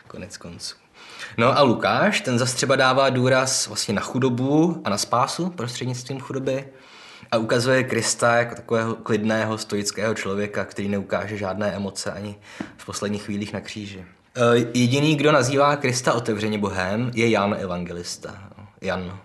Konec 0.08 0.37
konců. 0.37 0.76
No 1.37 1.58
a 1.58 1.62
Lukáš, 1.62 2.20
ten 2.20 2.38
zase 2.38 2.56
třeba 2.56 2.76
dává 2.76 3.11
důraz 3.11 3.66
vlastně 3.66 3.94
na 3.94 4.00
chudobu 4.00 4.82
a 4.85 4.90
na 4.90 4.99
spásu 4.99 5.50
prostřednictvím 5.50 6.20
chudoby 6.20 6.64
a 7.30 7.37
ukazuje 7.37 7.85
Krista 7.85 8.37
jako 8.37 8.54
takového 8.54 8.94
klidného, 8.94 9.58
stoického 9.58 10.14
člověka, 10.14 10.64
který 10.64 10.88
neukáže 10.88 11.37
žádné 11.37 11.73
emoce 11.73 12.12
ani 12.12 12.38
v 12.76 12.87
posledních 12.87 13.23
chvílích 13.23 13.52
na 13.52 13.61
kříži. 13.61 14.04
E, 14.37 14.68
jediný, 14.75 15.16
kdo 15.16 15.32
nazývá 15.32 15.76
Krista 15.76 16.12
otevřeně 16.12 16.58
Bohem, 16.58 17.11
je 17.14 17.30
Jan 17.30 17.56
Evangelista. 17.58 18.49
Jan 18.80 19.18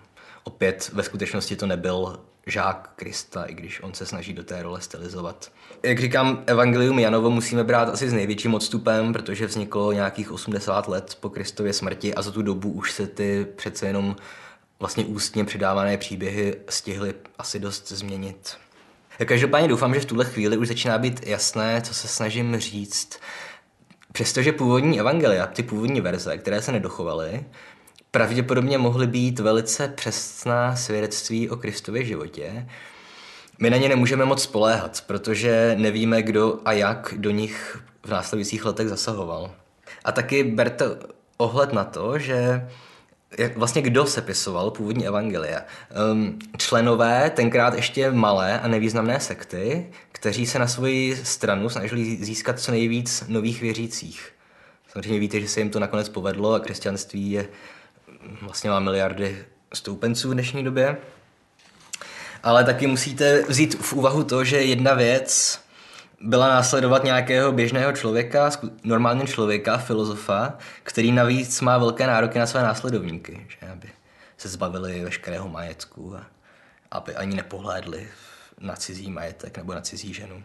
opět 0.44 0.90
ve 0.92 1.02
skutečnosti 1.02 1.56
to 1.56 1.66
nebyl 1.66 2.20
žák 2.46 2.90
Krista, 2.96 3.44
i 3.44 3.54
když 3.54 3.82
on 3.82 3.94
se 3.94 4.06
snaží 4.06 4.32
do 4.32 4.44
té 4.44 4.62
role 4.62 4.80
stylizovat. 4.80 5.52
Jak 5.82 5.98
říkám, 5.98 6.42
Evangelium 6.46 6.98
Janovo 6.98 7.30
musíme 7.30 7.64
brát 7.64 7.88
asi 7.88 8.08
s 8.08 8.12
největším 8.12 8.54
odstupem, 8.54 9.12
protože 9.12 9.46
vzniklo 9.46 9.92
nějakých 9.92 10.32
80 10.32 10.88
let 10.88 11.16
po 11.20 11.30
Kristově 11.30 11.72
smrti 11.72 12.14
a 12.14 12.22
za 12.22 12.30
tu 12.30 12.42
dobu 12.42 12.72
už 12.72 12.92
se 12.92 13.06
ty 13.06 13.46
přece 13.56 13.86
jenom 13.86 14.16
vlastně 14.80 15.04
ústně 15.04 15.44
předávané 15.44 15.96
příběhy 15.96 16.56
stihly 16.68 17.14
asi 17.38 17.58
dost 17.58 17.88
změnit. 17.88 18.56
Každopádně 19.24 19.68
doufám, 19.68 19.94
že 19.94 20.00
v 20.00 20.04
tuhle 20.04 20.24
chvíli 20.24 20.56
už 20.56 20.68
začíná 20.68 20.98
být 20.98 21.26
jasné, 21.26 21.82
co 21.82 21.94
se 21.94 22.08
snažím 22.08 22.58
říct. 22.58 23.20
Přestože 24.12 24.52
původní 24.52 25.00
evangelia, 25.00 25.46
ty 25.46 25.62
původní 25.62 26.00
verze, 26.00 26.38
které 26.38 26.62
se 26.62 26.72
nedochovaly, 26.72 27.44
pravděpodobně 28.14 28.78
mohly 28.78 29.06
být 29.06 29.38
velice 29.38 29.88
přesná 29.88 30.76
svědectví 30.76 31.50
o 31.50 31.56
Kristově 31.56 32.04
životě, 32.04 32.68
my 33.58 33.70
na 33.70 33.76
ně 33.76 33.88
nemůžeme 33.88 34.24
moc 34.24 34.42
spoléhat, 34.42 35.04
protože 35.06 35.74
nevíme, 35.78 36.22
kdo 36.22 36.58
a 36.64 36.72
jak 36.72 37.14
do 37.16 37.30
nich 37.30 37.82
v 38.06 38.10
následujících 38.10 38.64
letech 38.64 38.88
zasahoval. 38.88 39.50
A 40.04 40.12
taky 40.12 40.44
berte 40.44 40.84
ohled 41.36 41.72
na 41.72 41.84
to, 41.84 42.18
že 42.18 42.68
jak 43.38 43.56
vlastně 43.56 43.82
kdo 43.82 44.06
sepisoval 44.06 44.70
původní 44.70 45.06
evangelia. 45.06 45.60
Um, 46.12 46.38
členové 46.58 47.30
tenkrát 47.30 47.74
ještě 47.74 48.10
malé 48.10 48.60
a 48.60 48.68
nevýznamné 48.68 49.20
sekty, 49.20 49.90
kteří 50.12 50.46
se 50.46 50.58
na 50.58 50.66
svoji 50.66 51.16
stranu 51.16 51.68
snažili 51.68 52.24
získat 52.24 52.60
co 52.60 52.70
nejvíc 52.70 53.24
nových 53.28 53.60
věřících. 53.60 54.32
Samozřejmě 54.88 55.18
víte, 55.18 55.40
že 55.40 55.48
se 55.48 55.60
jim 55.60 55.70
to 55.70 55.80
nakonec 55.80 56.08
povedlo 56.08 56.52
a 56.52 56.60
křesťanství 56.60 57.30
je 57.30 57.48
vlastně 58.40 58.70
má 58.70 58.80
miliardy 58.80 59.44
stoupenců 59.74 60.30
v 60.30 60.34
dnešní 60.34 60.64
době. 60.64 60.96
Ale 62.42 62.64
taky 62.64 62.86
musíte 62.86 63.42
vzít 63.42 63.74
v 63.80 63.92
úvahu 63.92 64.24
to, 64.24 64.44
že 64.44 64.56
jedna 64.56 64.94
věc 64.94 65.60
byla 66.20 66.48
následovat 66.48 67.04
nějakého 67.04 67.52
běžného 67.52 67.92
člověka, 67.92 68.50
normálního 68.84 69.26
člověka, 69.26 69.78
filozofa, 69.78 70.54
který 70.82 71.12
navíc 71.12 71.60
má 71.60 71.78
velké 71.78 72.06
nároky 72.06 72.38
na 72.38 72.46
své 72.46 72.62
následovníky, 72.62 73.46
že 73.48 73.68
aby 73.72 73.88
se 74.38 74.48
zbavili 74.48 75.04
veškerého 75.04 75.48
majetku 75.48 76.16
a 76.16 76.26
aby 76.90 77.14
ani 77.16 77.36
nepohlédli 77.36 78.08
na 78.60 78.76
cizí 78.76 79.10
majetek 79.10 79.56
nebo 79.56 79.74
na 79.74 79.80
cizí 79.80 80.14
ženu. 80.14 80.42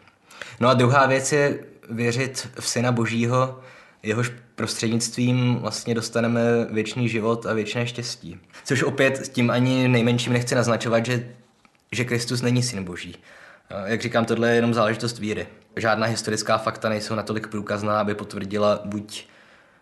No 0.60 0.70
a 0.70 0.74
druhá 0.74 1.06
věc 1.06 1.32
je 1.32 1.60
věřit 1.90 2.50
v 2.60 2.68
Syna 2.68 2.92
Božího, 2.92 3.62
jehož 4.04 4.32
prostřednictvím 4.56 5.56
vlastně 5.56 5.96
dostaneme 5.96 6.42
věčný 6.72 7.10
život 7.10 7.46
a 7.46 7.54
věčné 7.54 7.88
štěstí. 7.88 8.40
Což 8.64 8.84
opět 8.84 9.28
tím 9.28 9.52
ani 9.52 9.88
nejmenším 9.88 10.34
nechci 10.34 10.56
naznačovat, 10.56 11.06
že, 11.06 11.30
že 11.92 12.06
Kristus 12.06 12.42
není 12.42 12.64
syn 12.64 12.84
boží. 12.84 13.16
Jak 13.86 14.02
říkám, 14.02 14.26
tohle 14.26 14.50
je 14.50 14.56
jenom 14.56 14.74
záležitost 14.74 15.20
víry. 15.20 15.48
Žádná 15.76 16.08
historická 16.08 16.58
fakta 16.58 16.90
nejsou 16.90 17.16
natolik 17.16 17.48
průkazná, 17.48 18.00
aby 18.00 18.16
potvrdila 18.16 18.82
buď 18.86 19.26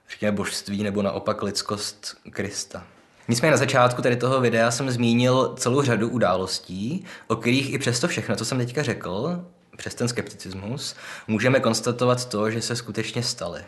řekněme 0.09 0.31
božství 0.38 0.83
nebo 0.83 1.01
naopak 1.01 1.43
lidskost 1.43 2.17
Krista. 2.31 2.83
Nicméně 3.27 3.51
na 3.51 3.57
začátku 3.57 4.01
tady 4.01 4.15
toho 4.15 4.41
videa 4.41 4.71
jsem 4.71 4.91
zmínil 4.91 5.53
celou 5.57 5.81
řadu 5.81 6.09
událostí, 6.09 7.05
o 7.27 7.36
kterých 7.36 7.74
i 7.74 7.77
přesto 7.77 8.07
všechno, 8.07 8.36
co 8.36 8.45
jsem 8.45 8.57
teďka 8.57 8.83
řekl, 8.83 9.45
přes 9.77 9.95
ten 9.95 10.07
skepticismus, 10.07 10.95
můžeme 11.27 11.59
konstatovat 11.59 12.29
to, 12.29 12.51
že 12.51 12.62
se 12.62 12.75
skutečně 12.75 13.24
staly. 13.24 13.62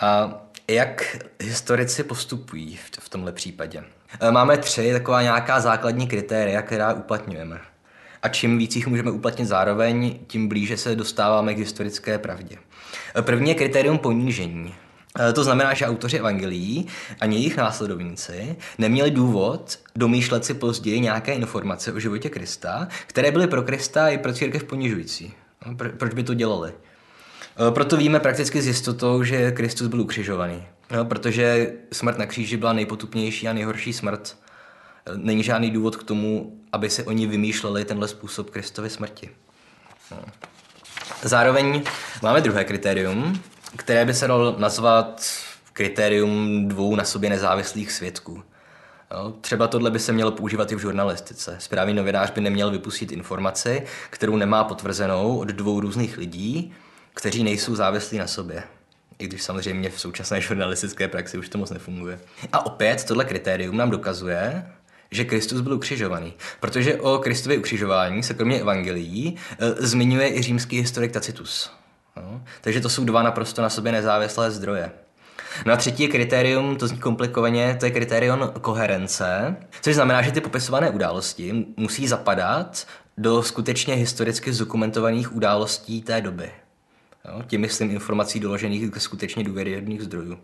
A 0.00 0.40
jak 0.68 1.16
historici 1.40 2.04
postupují 2.04 2.76
v, 2.76 2.90
v 3.00 3.08
tomhle 3.08 3.32
případě? 3.32 3.84
E, 4.20 4.30
máme 4.30 4.58
tři 4.58 4.92
taková 4.92 5.22
nějaká 5.22 5.60
základní 5.60 6.06
kritéria, 6.06 6.62
která 6.62 6.92
uplatňujeme. 6.92 7.60
A 8.22 8.28
čím 8.28 8.58
víc 8.58 8.76
jich 8.76 8.86
můžeme 8.86 9.10
uplatnit 9.10 9.46
zároveň, 9.46 10.18
tím 10.26 10.48
blíže 10.48 10.76
se 10.76 10.96
dostáváme 10.96 11.54
k 11.54 11.58
historické 11.58 12.18
pravdě. 12.18 12.56
E, 13.18 13.22
první 13.22 13.48
je 13.48 13.54
kritérium 13.54 13.98
ponížení. 13.98 14.74
E, 15.28 15.32
to 15.32 15.44
znamená, 15.44 15.74
že 15.74 15.86
autoři 15.86 16.18
evangelií 16.18 16.86
ani 17.20 17.36
jejich 17.36 17.56
následovníci 17.56 18.56
neměli 18.78 19.10
důvod 19.10 19.78
domýšlet 19.96 20.44
si 20.44 20.54
později 20.54 21.00
nějaké 21.00 21.34
informace 21.34 21.92
o 21.92 22.00
životě 22.00 22.30
Krista, 22.30 22.88
které 23.06 23.30
byly 23.30 23.46
pro 23.46 23.62
Krista 23.62 24.08
i 24.08 24.18
pro 24.18 24.32
církev 24.32 24.64
ponižující. 24.64 25.34
Proč 25.98 26.14
by 26.14 26.22
to 26.22 26.34
dělali? 26.34 26.72
Eh, 27.56 27.70
proto 27.70 27.96
víme 27.96 28.20
prakticky 28.20 28.62
s 28.62 28.66
jistotou, 28.66 29.22
že 29.22 29.52
Kristus 29.52 29.86
byl 29.86 30.00
ukřižovaný. 30.00 30.66
No, 30.90 31.04
protože 31.04 31.72
smrt 31.92 32.18
na 32.18 32.26
kříži 32.26 32.56
byla 32.56 32.72
nejpotupnější 32.72 33.48
a 33.48 33.52
nejhorší 33.52 33.92
smrt. 33.92 34.36
Eh, 35.06 35.12
není 35.16 35.42
žádný 35.42 35.70
důvod 35.70 35.96
k 35.96 36.02
tomu, 36.02 36.58
aby 36.72 36.90
se 36.90 37.04
oni 37.04 37.26
vymýšleli 37.26 37.84
tenhle 37.84 38.08
způsob 38.08 38.50
Kristovy 38.50 38.90
smrti. 38.90 39.30
No. 40.10 40.18
Zároveň 41.22 41.82
máme 42.22 42.40
druhé 42.40 42.64
kritérium, 42.64 43.42
které 43.76 44.04
by 44.04 44.14
se 44.14 44.28
dalo 44.28 44.54
nazvat 44.58 45.22
kritérium 45.72 46.64
dvou 46.68 46.96
na 46.96 47.04
sobě 47.04 47.30
nezávislých 47.30 47.92
svědků. 47.92 48.42
No, 49.12 49.32
třeba 49.32 49.66
tohle 49.68 49.90
by 49.90 49.98
se 49.98 50.12
mělo 50.12 50.30
používat 50.32 50.72
i 50.72 50.74
v 50.74 50.78
žurnalistice. 50.78 51.56
Správný 51.58 51.94
novinář 51.94 52.30
by 52.30 52.40
neměl 52.40 52.70
vypustit 52.70 53.12
informaci, 53.12 53.86
kterou 54.10 54.36
nemá 54.36 54.64
potvrzenou 54.64 55.38
od 55.38 55.48
dvou 55.48 55.80
různých 55.80 56.18
lidí, 56.18 56.74
kteří 57.14 57.44
nejsou 57.44 57.74
závislí 57.74 58.18
na 58.18 58.26
sobě. 58.26 58.62
I 59.18 59.26
když 59.26 59.42
samozřejmě 59.42 59.90
v 59.90 60.00
současné 60.00 60.40
žurnalistické 60.40 61.08
praxi 61.08 61.38
už 61.38 61.48
to 61.48 61.58
moc 61.58 61.70
nefunguje. 61.70 62.20
A 62.52 62.66
opět 62.66 63.04
tohle 63.04 63.24
kritérium 63.24 63.76
nám 63.76 63.90
dokazuje, 63.90 64.66
že 65.10 65.24
Kristus 65.24 65.60
byl 65.60 65.72
ukřižovaný. 65.72 66.34
Protože 66.60 67.00
o 67.00 67.18
Kristově 67.18 67.58
ukřižování 67.58 68.22
se 68.22 68.34
kromě 68.34 68.60
evangelií 68.60 69.36
e, 69.58 69.86
zmiňuje 69.86 70.34
i 70.38 70.42
římský 70.42 70.80
historik 70.80 71.12
Tacitus. 71.12 71.70
No? 72.16 72.44
Takže 72.60 72.80
to 72.80 72.88
jsou 72.88 73.04
dva 73.04 73.22
naprosto 73.22 73.62
na 73.62 73.70
sobě 73.70 73.92
nezávislé 73.92 74.50
zdroje. 74.50 74.90
No 75.66 75.72
a 75.72 75.76
třetí 75.76 76.08
kritérium, 76.08 76.76
to 76.76 76.86
zní 76.86 76.98
komplikovaně, 76.98 77.76
to 77.80 77.84
je 77.84 77.90
kritérium 77.90 78.52
koherence, 78.60 79.56
což 79.80 79.94
znamená, 79.94 80.22
že 80.22 80.32
ty 80.32 80.40
popisované 80.40 80.90
události 80.90 81.66
musí 81.76 82.08
zapadat 82.08 82.86
do 83.18 83.42
skutečně 83.42 83.94
historicky 83.94 84.52
zdokumentovaných 84.52 85.36
událostí 85.36 86.02
té 86.02 86.20
doby. 86.20 86.50
Jo? 87.28 87.42
Tím 87.46 87.60
myslím 87.60 87.90
informací 87.90 88.40
doložených 88.40 88.94
ze 88.94 89.00
skutečně 89.00 89.44
důvěryhodných 89.44 90.02
zdrojů. 90.02 90.38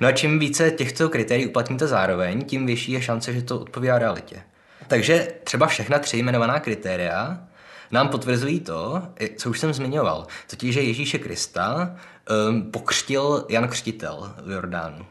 No 0.00 0.08
a 0.08 0.12
čím 0.12 0.38
více 0.38 0.70
těchto 0.70 1.08
kritérií 1.08 1.46
uplatníte 1.46 1.86
zároveň, 1.86 2.44
tím 2.44 2.66
vyšší 2.66 2.92
je 2.92 3.02
šance, 3.02 3.32
že 3.32 3.42
to 3.42 3.60
odpovídá 3.60 3.98
realitě. 3.98 4.42
Takže 4.88 5.28
třeba 5.44 5.66
všechna 5.66 5.98
tři 5.98 6.18
jmenovaná 6.18 6.60
kritéria 6.60 7.40
nám 7.90 8.08
potvrzují 8.08 8.60
to, 8.60 9.02
co 9.36 9.50
už 9.50 9.60
jsem 9.60 9.72
zmiňoval, 9.72 10.26
totiž, 10.50 10.74
že 10.74 10.80
Ježíše 10.80 11.18
Krista 11.18 11.96
um, 12.48 12.70
pokřtil 12.70 13.46
Jan 13.48 13.68
Křtitel 13.68 14.34
v 14.46 14.50
Jordánu. 14.50 15.06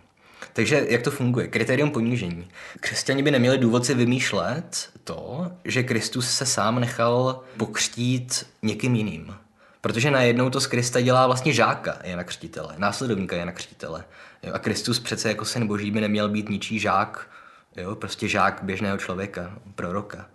Takže 0.53 0.85
jak 0.89 1.01
to 1.01 1.11
funguje? 1.11 1.47
Kritérium 1.47 1.91
ponížení. 1.91 2.47
Křesťani 2.79 3.23
by 3.23 3.31
neměli 3.31 3.57
důvod 3.57 3.85
si 3.85 3.93
vymýšlet 3.93 4.89
to, 5.03 5.51
že 5.65 5.83
Kristus 5.83 6.31
se 6.31 6.45
sám 6.45 6.79
nechal 6.79 7.41
pokřtít 7.57 8.45
někým 8.61 8.95
jiným. 8.95 9.33
Protože 9.81 10.11
najednou 10.11 10.49
to 10.49 10.61
z 10.61 10.67
Krista 10.67 11.01
dělá 11.01 11.27
vlastně 11.27 11.53
žáka 11.53 11.97
Jana 12.03 12.23
Křtitele, 12.23 12.73
následovníka 12.77 13.35
Jana 13.35 13.51
Křtitele. 13.51 14.03
Jo, 14.43 14.53
a 14.53 14.59
Kristus 14.59 14.99
přece 14.99 15.29
jako 15.29 15.45
syn 15.45 15.67
boží 15.67 15.91
by 15.91 16.01
neměl 16.01 16.29
být 16.29 16.49
ničí 16.49 16.79
žák, 16.79 17.29
jo, 17.77 17.95
prostě 17.95 18.27
žák 18.27 18.59
běžného 18.63 18.97
člověka, 18.97 19.53
proroka. 19.75 20.25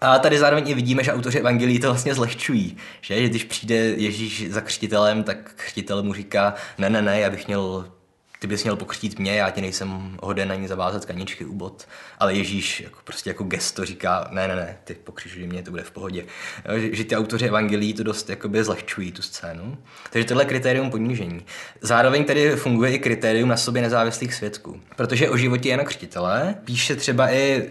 A 0.00 0.18
tady 0.18 0.38
zároveň 0.38 0.68
i 0.68 0.74
vidíme, 0.74 1.04
že 1.04 1.12
autoři 1.12 1.38
evangelií 1.38 1.80
to 1.80 1.86
vlastně 1.86 2.14
zlehčují, 2.14 2.76
že? 3.00 3.20
že 3.20 3.28
když 3.28 3.44
přijde 3.44 3.74
Ježíš 3.74 4.50
za 4.50 4.60
křtitelem, 4.60 5.24
tak 5.24 5.52
křtitel 5.54 6.02
mu 6.02 6.14
říká, 6.14 6.54
ne, 6.78 6.90
ne, 6.90 7.02
ne, 7.02 7.20
já 7.20 7.30
bych 7.30 7.46
měl 7.46 7.92
ty 8.38 8.46
bys 8.46 8.62
měl 8.62 8.76
pokřtít 8.76 9.18
mě, 9.18 9.34
já 9.34 9.50
ti 9.50 9.60
nejsem 9.60 10.18
hoden 10.22 10.52
ani 10.52 10.68
zavázat 10.68 11.04
kaničky 11.04 11.44
u 11.44 11.54
bod. 11.54 11.88
Ale 12.18 12.34
Ježíš 12.34 12.80
jako, 12.80 12.98
prostě 13.04 13.30
jako 13.30 13.44
gesto 13.44 13.84
říká, 13.84 14.28
ne, 14.30 14.48
ne, 14.48 14.56
ne, 14.56 14.78
ty 14.84 14.94
pokřižuj 14.94 15.46
mě, 15.46 15.62
to 15.62 15.70
bude 15.70 15.82
v 15.82 15.90
pohodě. 15.90 16.24
Že, 16.76 16.96
že 16.96 17.04
ty 17.04 17.16
autoři 17.16 17.46
evangelií 17.46 17.94
to 17.94 18.02
dost 18.02 18.30
jakoby 18.30 18.64
zlehčují 18.64 19.12
tu 19.12 19.22
scénu. 19.22 19.78
Takže 20.10 20.28
tohle 20.28 20.42
je 20.42 20.48
kritérium 20.48 20.90
ponížení. 20.90 21.46
Zároveň 21.80 22.24
tady 22.24 22.56
funguje 22.56 22.92
i 22.92 22.98
kritérium 22.98 23.48
na 23.48 23.56
sobě 23.56 23.82
nezávislých 23.82 24.34
svědků. 24.34 24.80
Protože 24.96 25.30
o 25.30 25.36
životě 25.36 25.68
Jana 25.68 25.84
Křtitele 25.84 26.54
píše 26.64 26.96
třeba 26.96 27.30
i 27.32 27.68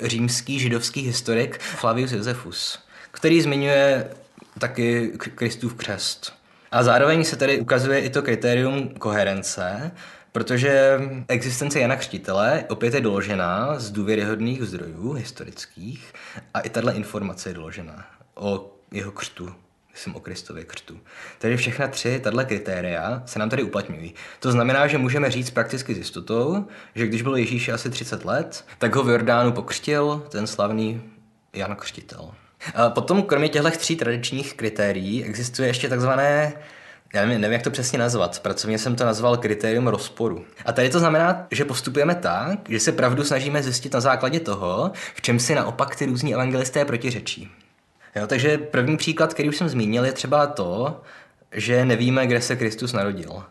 římský 0.00 0.58
židovský 0.58 1.00
historik 1.00 1.58
Flavius 1.58 2.12
Josephus, 2.12 2.78
který 3.10 3.40
zmiňuje 3.40 4.10
taky 4.58 5.12
Kristův 5.34 5.74
křest. 5.74 6.39
A 6.72 6.82
zároveň 6.82 7.24
se 7.24 7.36
tady 7.36 7.60
ukazuje 7.60 8.00
i 8.00 8.10
to 8.10 8.22
kritérium 8.22 8.88
koherence, 8.88 9.90
protože 10.32 11.00
existence 11.28 11.80
Jana 11.80 11.96
Křtitele 11.96 12.64
opět 12.68 12.94
je 12.94 13.00
doložená 13.00 13.78
z 13.78 13.90
důvěryhodných 13.90 14.62
zdrojů 14.62 15.12
historických 15.12 16.12
a 16.54 16.60
i 16.60 16.70
tahle 16.70 16.92
informace 16.92 17.50
je 17.50 17.54
doložená 17.54 18.06
o 18.34 18.74
jeho 18.92 19.12
křtu, 19.12 19.54
myslím 19.92 20.16
o 20.16 20.20
Kristově 20.20 20.64
křtu. 20.64 21.00
Takže 21.38 21.56
všechna 21.56 21.88
tři 21.88 22.20
tahle 22.20 22.44
kritéria 22.44 23.22
se 23.26 23.38
nám 23.38 23.50
tady 23.50 23.62
uplatňují. 23.62 24.14
To 24.40 24.52
znamená, 24.52 24.86
že 24.86 24.98
můžeme 24.98 25.30
říct 25.30 25.50
prakticky 25.50 25.94
s 25.94 25.98
jistotou, 25.98 26.66
že 26.94 27.06
když 27.06 27.22
byl 27.22 27.36
Ježíš 27.36 27.68
asi 27.68 27.90
30 27.90 28.24
let, 28.24 28.64
tak 28.78 28.94
ho 28.94 29.02
v 29.02 29.10
Jordánu 29.10 29.52
pokřtil 29.52 30.26
ten 30.30 30.46
slavný 30.46 31.02
Jan 31.52 31.76
Křtitel. 31.76 32.30
A 32.74 32.90
potom, 32.90 33.22
kromě 33.22 33.48
těchto 33.48 33.70
tří 33.70 33.96
tradičních 33.96 34.54
kritérií, 34.54 35.24
existuje 35.24 35.68
ještě 35.68 35.88
takzvané 35.88 36.52
já 37.14 37.20
nevím, 37.20 37.40
nevím, 37.40 37.52
jak 37.52 37.62
to 37.62 37.70
přesně 37.70 37.98
nazvat. 37.98 38.40
Pracovně 38.40 38.78
jsem 38.78 38.96
to 38.96 39.04
nazval 39.04 39.36
kritérium 39.36 39.86
rozporu. 39.88 40.44
A 40.66 40.72
tady 40.72 40.90
to 40.90 40.98
znamená, 40.98 41.46
že 41.50 41.64
postupujeme 41.64 42.14
tak, 42.14 42.58
že 42.68 42.80
se 42.80 42.92
pravdu 42.92 43.24
snažíme 43.24 43.62
zjistit 43.62 43.94
na 43.94 44.00
základě 44.00 44.40
toho, 44.40 44.90
v 45.14 45.20
čem 45.20 45.38
si 45.38 45.54
naopak 45.54 45.96
ty 45.96 46.06
různí 46.06 46.34
evangelisté 46.34 46.84
protiřečí. 46.84 47.50
Jo, 48.16 48.26
takže 48.26 48.58
první 48.58 48.96
příklad, 48.96 49.34
který 49.34 49.48
už 49.48 49.56
jsem 49.56 49.68
zmínil, 49.68 50.04
je 50.04 50.12
třeba 50.12 50.46
to, 50.46 51.00
že 51.52 51.84
nevíme, 51.84 52.26
kde 52.26 52.40
se 52.40 52.56
Kristus 52.56 52.92
narodil. 52.92 53.42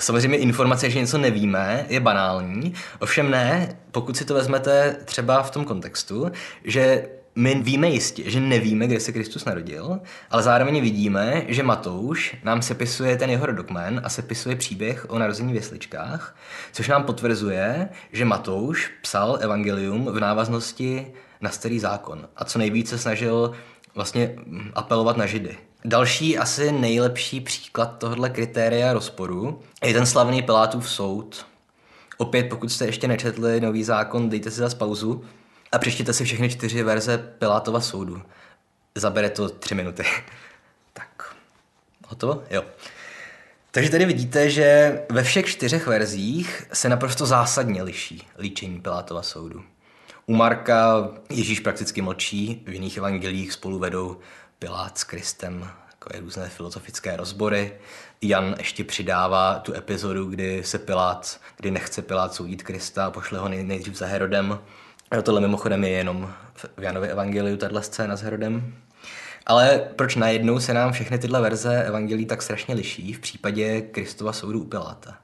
Samozřejmě 0.00 0.38
informace, 0.38 0.90
že 0.90 0.98
něco 0.98 1.18
nevíme, 1.18 1.86
je 1.88 2.00
banální, 2.00 2.74
ovšem 2.98 3.30
ne, 3.30 3.76
pokud 3.90 4.16
si 4.16 4.24
to 4.24 4.34
vezmete 4.34 4.96
třeba 5.04 5.42
v 5.42 5.50
tom 5.50 5.64
kontextu, 5.64 6.30
že 6.64 7.08
my 7.40 7.54
víme 7.54 7.88
jistě, 7.88 8.30
že 8.30 8.40
nevíme, 8.40 8.86
kde 8.86 9.00
se 9.00 9.12
Kristus 9.12 9.44
narodil, 9.44 10.00
ale 10.30 10.42
zároveň 10.42 10.80
vidíme, 10.80 11.42
že 11.48 11.62
Matouš 11.62 12.36
nám 12.44 12.62
sepisuje 12.62 13.16
ten 13.16 13.30
jeho 13.30 13.46
rodokmen 13.46 14.00
a 14.04 14.08
sepisuje 14.08 14.56
příběh 14.56 15.06
o 15.08 15.18
narození 15.18 15.52
v 15.52 15.56
jesličkách, 15.56 16.36
což 16.72 16.88
nám 16.88 17.04
potvrzuje, 17.04 17.88
že 18.12 18.24
Matouš 18.24 18.90
psal 19.02 19.38
evangelium 19.40 20.06
v 20.06 20.20
návaznosti 20.20 21.06
na 21.40 21.50
starý 21.50 21.78
zákon 21.78 22.28
a 22.36 22.44
co 22.44 22.58
nejvíce 22.58 22.98
snažil 22.98 23.52
vlastně 23.94 24.34
apelovat 24.74 25.16
na 25.16 25.26
židy. 25.26 25.56
Další, 25.84 26.38
asi 26.38 26.72
nejlepší 26.72 27.40
příklad 27.40 27.98
tohohle 27.98 28.30
kritéria 28.30 28.92
rozporu 28.92 29.60
je 29.84 29.94
ten 29.94 30.06
slavný 30.06 30.42
Pilátův 30.42 30.90
soud. 30.90 31.46
Opět, 32.18 32.48
pokud 32.48 32.72
jste 32.72 32.86
ještě 32.86 33.08
nečetli 33.08 33.60
nový 33.60 33.84
zákon, 33.84 34.28
dejte 34.28 34.50
si 34.50 34.60
zase 34.60 34.76
pauzu 34.76 35.24
a 35.72 35.78
přečtěte 35.78 36.12
si 36.12 36.24
všechny 36.24 36.48
čtyři 36.48 36.82
verze 36.82 37.18
Pilátova 37.18 37.80
soudu. 37.80 38.22
Zabere 38.94 39.30
to 39.30 39.48
tři 39.48 39.74
minuty. 39.74 40.04
tak, 40.92 41.34
hotovo? 42.08 42.42
Jo. 42.50 42.64
Takže 43.70 43.90
tady 43.90 44.04
vidíte, 44.04 44.50
že 44.50 44.98
ve 45.10 45.22
všech 45.22 45.46
čtyřech 45.46 45.86
verzích 45.86 46.68
se 46.72 46.88
naprosto 46.88 47.26
zásadně 47.26 47.82
liší 47.82 48.28
líčení 48.38 48.80
Pilátova 48.80 49.22
soudu. 49.22 49.64
U 50.26 50.34
Marka 50.34 51.10
Ježíš 51.30 51.60
prakticky 51.60 52.02
mlčí, 52.02 52.62
v 52.66 52.72
jiných 52.72 52.96
evangelích 52.96 53.52
spolu 53.52 53.78
vedou 53.78 54.20
Pilát 54.58 54.98
s 54.98 55.04
Kristem 55.04 55.70
takové 56.00 56.20
různé 56.20 56.48
filozofické 56.48 57.16
rozbory. 57.16 57.72
Jan 58.22 58.54
ještě 58.58 58.84
přidává 58.84 59.58
tu 59.58 59.74
epizodu, 59.74 60.24
kdy 60.24 60.64
se 60.64 60.78
Pilát, 60.78 61.40
kdy 61.56 61.70
nechce 61.70 62.02
Pilát 62.02 62.34
soudit 62.34 62.62
Krista 62.62 63.06
a 63.06 63.10
pošle 63.10 63.38
ho 63.38 63.48
nejdřív 63.48 63.94
za 63.94 64.06
Herodem. 64.06 64.58
A 65.10 65.22
tohle 65.22 65.40
mimochodem 65.40 65.84
je 65.84 65.90
jenom 65.90 66.34
v 66.76 66.82
Janově 66.82 67.10
evangeliu, 67.10 67.56
tahle 67.56 67.82
scéna 67.82 68.16
s 68.16 68.22
Herodem. 68.22 68.74
Ale 69.46 69.88
proč 69.96 70.16
najednou 70.16 70.60
se 70.60 70.74
nám 70.74 70.92
všechny 70.92 71.18
tyhle 71.18 71.40
verze 71.40 71.82
evangelií 71.82 72.26
tak 72.26 72.42
strašně 72.42 72.74
liší 72.74 73.12
v 73.12 73.20
případě 73.20 73.80
Kristova 73.80 74.32
soudu 74.32 74.60
u 74.60 74.64
Piláta? 74.64 75.16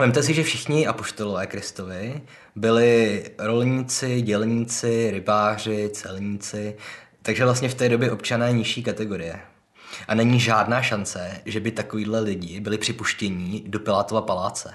Vemte 0.00 0.22
si, 0.22 0.34
že 0.34 0.42
všichni 0.42 0.86
apoštolové 0.86 1.46
Kristovi 1.46 2.22
byli 2.56 3.24
rolníci, 3.38 4.22
dělníci, 4.22 5.10
rybáři, 5.10 5.90
celníci, 5.92 6.76
takže 7.22 7.44
vlastně 7.44 7.68
v 7.68 7.74
té 7.74 7.88
době 7.88 8.10
občané 8.10 8.52
nižší 8.52 8.82
kategorie. 8.82 9.40
A 10.08 10.14
není 10.14 10.40
žádná 10.40 10.82
šance, 10.82 11.40
že 11.44 11.60
by 11.60 11.70
takovýhle 11.70 12.20
lidi 12.20 12.60
byli 12.60 12.78
připuštění 12.78 13.64
do 13.66 13.80
Pilátova 13.80 14.22
paláce. 14.22 14.74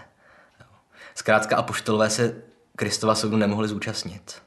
Zkrátka 1.15 1.55
apoštolové 1.55 2.09
se 2.09 2.35
Kristova 2.75 3.15
soudu 3.15 3.37
nemohli 3.37 3.67
zúčastnit. 3.67 4.41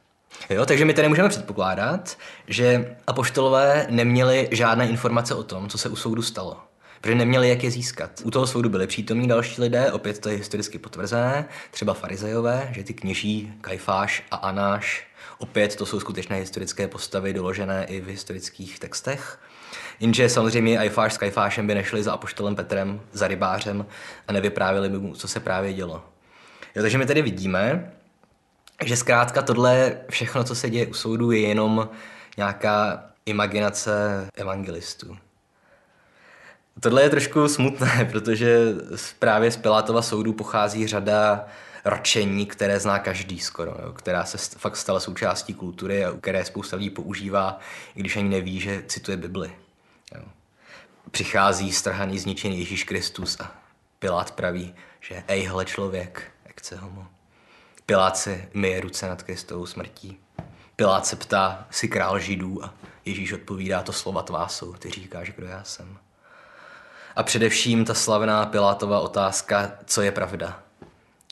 Jo, 0.51 0.67
takže 0.67 0.85
my 0.85 0.95
tady 0.95 1.09
můžeme 1.09 1.29
předpokládat, 1.29 2.19
že 2.47 2.97
apoštolové 3.07 3.87
neměli 3.91 4.49
žádné 4.51 4.89
informace 4.89 5.35
o 5.35 5.43
tom, 5.43 5.69
co 5.69 5.79
se 5.79 5.89
u 5.89 5.97
soudu 5.97 6.23
stalo. 6.23 6.57
Protože 7.01 7.15
neměli 7.15 7.49
jak 7.49 7.65
je 7.65 7.71
získat. 7.71 8.11
U 8.25 8.31
toho 8.31 8.47
soudu 8.47 8.69
byli 8.69 8.87
přítomní 8.87 9.29
další 9.29 9.61
lidé, 9.61 9.93
opět 9.93 10.19
to 10.19 10.29
je 10.29 10.37
historicky 10.37 10.79
potvrzené, 10.79 11.49
třeba 11.71 11.95
farizejové, 11.95 12.69
že 12.73 12.85
ty 12.85 12.95
kněží 12.95 13.53
Kajfáš 13.61 14.23
a 14.31 14.37
Anáš, 14.37 15.07
opět 15.39 15.77
to 15.77 15.87
jsou 15.87 16.01
skutečné 16.01 16.37
historické 16.37 16.89
postavy 16.89 17.33
doložené 17.33 17.85
i 17.85 18.01
v 18.01 18.07
historických 18.07 18.79
textech. 18.79 19.39
Jenže 20.01 20.29
samozřejmě 20.29 20.79
Ajfáš 20.79 21.15
s 21.15 21.19
Kajfášem 21.19 21.67
by 21.67 21.75
nešli 21.75 22.03
za 22.03 22.13
apoštolem 22.13 22.57
Petrem, 22.57 23.01
za 23.13 23.29
rybářem 23.29 23.87
a 24.29 24.33
nevyprávěli 24.33 24.89
by 24.89 24.99
mu, 24.99 25.15
co 25.15 25.29
se 25.29 25.41
právě 25.41 25.73
dělo. 25.73 26.05
Jo, 26.75 26.83
takže 26.83 26.99
my 26.99 27.07
tady 27.07 27.23
vidíme, 27.23 27.93
že 28.85 28.97
zkrátka 28.97 29.43
tohle 29.43 29.99
všechno, 30.11 30.45
co 30.45 30.55
se 30.55 30.71
děje 30.71 30.87
u 30.87 30.95
soudu, 30.95 31.31
je 31.31 31.41
jenom 31.41 31.89
nějaká 32.37 33.05
imaginace 33.27 34.27
evangelistů. 34.37 35.17
Tohle 36.81 37.03
je 37.03 37.11
trošku 37.11 37.49
smutné, 37.49 38.09
protože 38.13 38.59
právě 39.19 39.51
z 39.51 39.57
Pilátova 39.57 40.03
soudu 40.03 40.33
pochází 40.33 40.87
řada 40.87 41.47
račení, 41.85 42.47
které 42.47 42.81
zná 42.81 42.99
každý 42.99 43.41
skoro, 43.41 43.77
jo, 43.83 43.93
která 43.93 44.25
se 44.25 44.39
fakt 44.59 44.77
stala 44.77 45.01
součástí 45.01 45.55
kultury 45.55 46.05
a 46.05 46.13
které 46.13 46.45
spousta 46.45 46.77
lidí 46.77 46.91
používá, 46.91 47.59
i 47.95 48.01
když 48.01 48.17
ani 48.17 48.29
neví, 48.29 48.61
že 48.61 48.83
cituje 48.87 49.17
Bibli. 49.17 49.53
Jo. 50.15 50.23
Přichází 51.11 51.73
strhaný, 51.73 52.19
zničený 52.19 52.59
Ježíš 52.59 52.85
Kristus 52.85 53.41
a 53.41 53.55
Pilát 53.99 54.31
praví, 54.31 54.75
že 55.01 55.25
ej, 55.29 55.45
hle 55.45 55.65
člověk, 55.65 56.23
jak 56.47 56.61
chce 56.61 56.77
homo. 56.77 57.07
Pilát 57.87 58.17
si 58.17 58.49
myje 58.55 58.81
ruce 58.81 59.09
nad 59.09 59.23
Kristovou 59.23 59.67
smrtí. 59.67 60.19
Pilát 60.77 61.07
se 61.07 61.17
ptá, 61.17 61.67
si 61.71 61.89
král 61.89 62.19
židů 62.19 62.65
a 62.65 62.75
Ježíš 63.05 63.33
odpovídá, 63.33 63.83
to 63.83 63.93
slova 63.93 64.23
tvá 64.23 64.49
jsou, 64.49 64.73
ty 64.73 64.91
říkáš, 64.91 65.33
kdo 65.37 65.47
já 65.47 65.65
jsem. 65.65 65.99
A 67.17 67.23
především 67.23 67.85
ta 67.85 67.95
slavná 67.95 68.47
Pilátova 68.47 69.01
otázka, 69.01 69.73
co 69.85 70.03
je 70.03 70.13
pravda, 70.13 70.63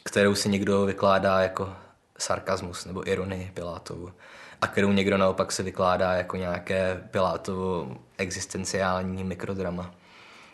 kterou 0.05 0.35
si 0.35 0.49
někdo 0.49 0.87
vykládá 0.87 1.41
jako 1.41 1.73
sarkazmus 2.19 2.85
nebo 2.85 3.09
ironii 3.09 3.51
Pilátovu 3.55 4.13
a 4.61 4.67
kterou 4.67 4.93
někdo 4.93 5.19
naopak 5.19 5.53
se 5.53 5.63
vykládá 5.63 6.13
jako 6.13 6.37
nějaké 6.37 7.03
Pilátovo 7.11 7.97
existenciální 8.19 9.25
mikrodrama. 9.25 9.95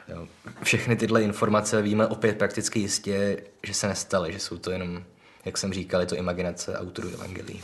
Jo. 0.09 0.27
Všechny 0.63 0.97
tyhle 0.97 1.23
informace 1.23 1.83
víme 1.83 2.07
opět 2.07 2.39
prakticky 2.39 2.81
jistě, 2.81 3.43
že 3.63 3.75
se 3.75 3.89
nestaly, 3.89 4.33
že 4.33 4.39
jsou 4.39 4.59
to 4.59 4.71
jenom 4.71 5.05
jak 5.45 5.59
jsem 5.59 5.73
říkal, 5.73 6.01
je 6.01 6.07
to 6.07 6.17
imaginace 6.17 6.79
autorů 6.79 7.09
evangelií. 7.09 7.63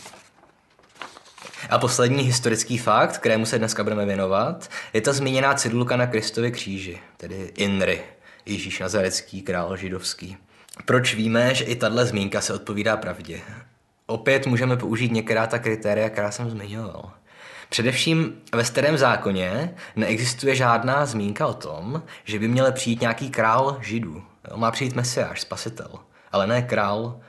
A 1.71 1.79
poslední 1.79 2.23
historický 2.23 2.79
fakt, 2.79 3.19
kterému 3.19 3.47
se 3.47 3.59
dneska 3.59 3.83
budeme 3.83 4.07
věnovat, 4.07 4.71
je 4.93 5.01
ta 5.01 5.13
zmíněná 5.13 5.55
cedulka 5.55 5.97
na 5.97 6.07
Kristově 6.07 6.51
kříži, 6.51 6.99
tedy 7.17 7.53
INRI, 7.57 8.03
Ježíš 8.47 8.79
Nazarecký, 8.79 9.43
král 9.43 9.77
židovský. 9.77 10.37
Proč 10.85 11.15
víme, 11.15 11.55
že 11.55 11.65
i 11.65 11.77
tahle 11.77 12.07
zmínka 12.07 12.41
se 12.41 12.55
odpovídá 12.55 12.97
pravdě? 12.97 13.41
Opět 14.07 14.47
můžeme 14.47 14.77
použít 14.77 15.13
některá 15.13 15.47
ta 15.47 15.59
kritéria, 15.59 16.11
která 16.11 16.31
jsem 16.31 16.51
zmiňoval. 16.51 17.11
Především 17.69 18.43
ve 18.55 18.65
starém 18.65 18.99
zákoně 18.99 19.75
neexistuje 19.97 20.55
žádná 20.55 21.07
zmínka 21.07 21.47
o 21.47 21.55
tom, 21.55 22.03
že 22.25 22.39
by 22.39 22.49
měl 22.49 22.73
přijít 22.73 23.01
nějaký 23.01 23.31
král 23.31 23.79
židů. 23.81 24.23
Má 24.55 24.71
přijít 24.71 24.95
mesiáš, 24.95 25.41
spasitel, 25.41 25.91
ale 26.33 26.47
ne 26.47 26.63
král, 26.63 27.21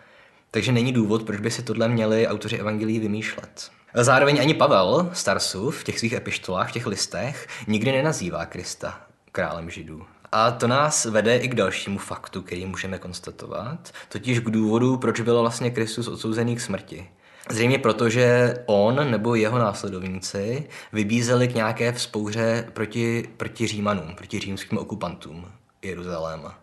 takže 0.51 0.71
není 0.71 0.93
důvod, 0.93 1.23
proč 1.23 1.39
by 1.39 1.51
si 1.51 1.63
tohle 1.63 1.87
měli 1.87 2.27
autoři 2.27 2.57
evangelií 2.57 2.99
vymýšlet. 2.99 3.71
Zároveň 3.93 4.41
ani 4.41 4.53
Pavel 4.53 5.09
Starsu 5.13 5.71
v 5.71 5.83
těch 5.83 5.99
svých 5.99 6.13
epištolách, 6.13 6.69
v 6.69 6.71
těch 6.71 6.87
listech, 6.87 7.47
nikdy 7.67 7.91
nenazývá 7.91 8.45
Krista 8.45 9.01
králem 9.31 9.69
židů. 9.69 10.05
A 10.31 10.51
to 10.51 10.67
nás 10.67 11.05
vede 11.05 11.37
i 11.37 11.47
k 11.47 11.55
dalšímu 11.55 11.97
faktu, 11.97 12.41
který 12.41 12.65
můžeme 12.65 12.99
konstatovat, 12.99 13.91
totiž 14.09 14.39
k 14.39 14.49
důvodu, 14.49 14.97
proč 14.97 15.21
byl 15.21 15.41
vlastně 15.41 15.71
Kristus 15.71 16.07
odsouzený 16.07 16.55
k 16.55 16.61
smrti. 16.61 17.09
Zřejmě 17.49 17.79
proto, 17.79 18.09
že 18.09 18.55
on 18.65 19.11
nebo 19.11 19.35
jeho 19.35 19.59
následovníci 19.59 20.67
vybízeli 20.93 21.47
k 21.47 21.55
nějaké 21.55 21.91
vzpouře 21.91 22.69
proti, 22.73 23.29
proti 23.37 23.67
Římanům, 23.67 24.15
proti 24.15 24.39
římským 24.39 24.77
okupantům 24.77 25.51
Jeruzaléma. 25.81 26.59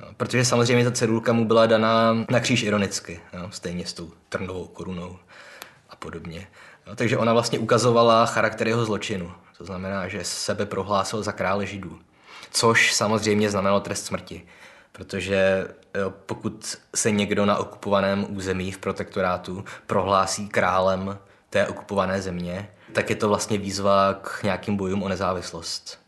No, 0.00 0.06
protože 0.16 0.44
samozřejmě 0.44 0.84
ta 0.84 0.90
cedulka 0.90 1.32
mu 1.32 1.44
byla 1.44 1.66
daná 1.66 2.12
na 2.30 2.40
kříž 2.40 2.62
ironicky, 2.62 3.20
jo, 3.32 3.48
stejně 3.50 3.86
s 3.86 3.92
tou 3.92 4.10
trnovou 4.28 4.66
korunou 4.66 5.18
a 5.90 5.96
podobně. 5.96 6.48
Jo, 6.86 6.96
takže 6.96 7.18
ona 7.18 7.32
vlastně 7.32 7.58
ukazovala 7.58 8.26
charakter 8.26 8.68
jeho 8.68 8.84
zločinu. 8.84 9.32
To 9.58 9.64
znamená, 9.64 10.08
že 10.08 10.24
sebe 10.24 10.66
prohlásil 10.66 11.22
za 11.22 11.32
krále 11.32 11.66
židů. 11.66 11.98
Což 12.50 12.94
samozřejmě 12.94 13.50
znamenalo 13.50 13.80
trest 13.80 14.06
smrti. 14.06 14.42
Protože 14.92 15.68
jo, 16.00 16.10
pokud 16.26 16.76
se 16.94 17.10
někdo 17.10 17.46
na 17.46 17.56
okupovaném 17.56 18.26
území 18.28 18.72
v 18.72 18.78
protektorátu 18.78 19.64
prohlásí 19.86 20.48
králem 20.48 21.18
té 21.50 21.66
okupované 21.66 22.22
země, 22.22 22.70
tak 22.92 23.10
je 23.10 23.16
to 23.16 23.28
vlastně 23.28 23.58
výzva 23.58 24.14
k 24.14 24.42
nějakým 24.42 24.76
bojům 24.76 25.02
o 25.02 25.08
nezávislost. 25.08 26.03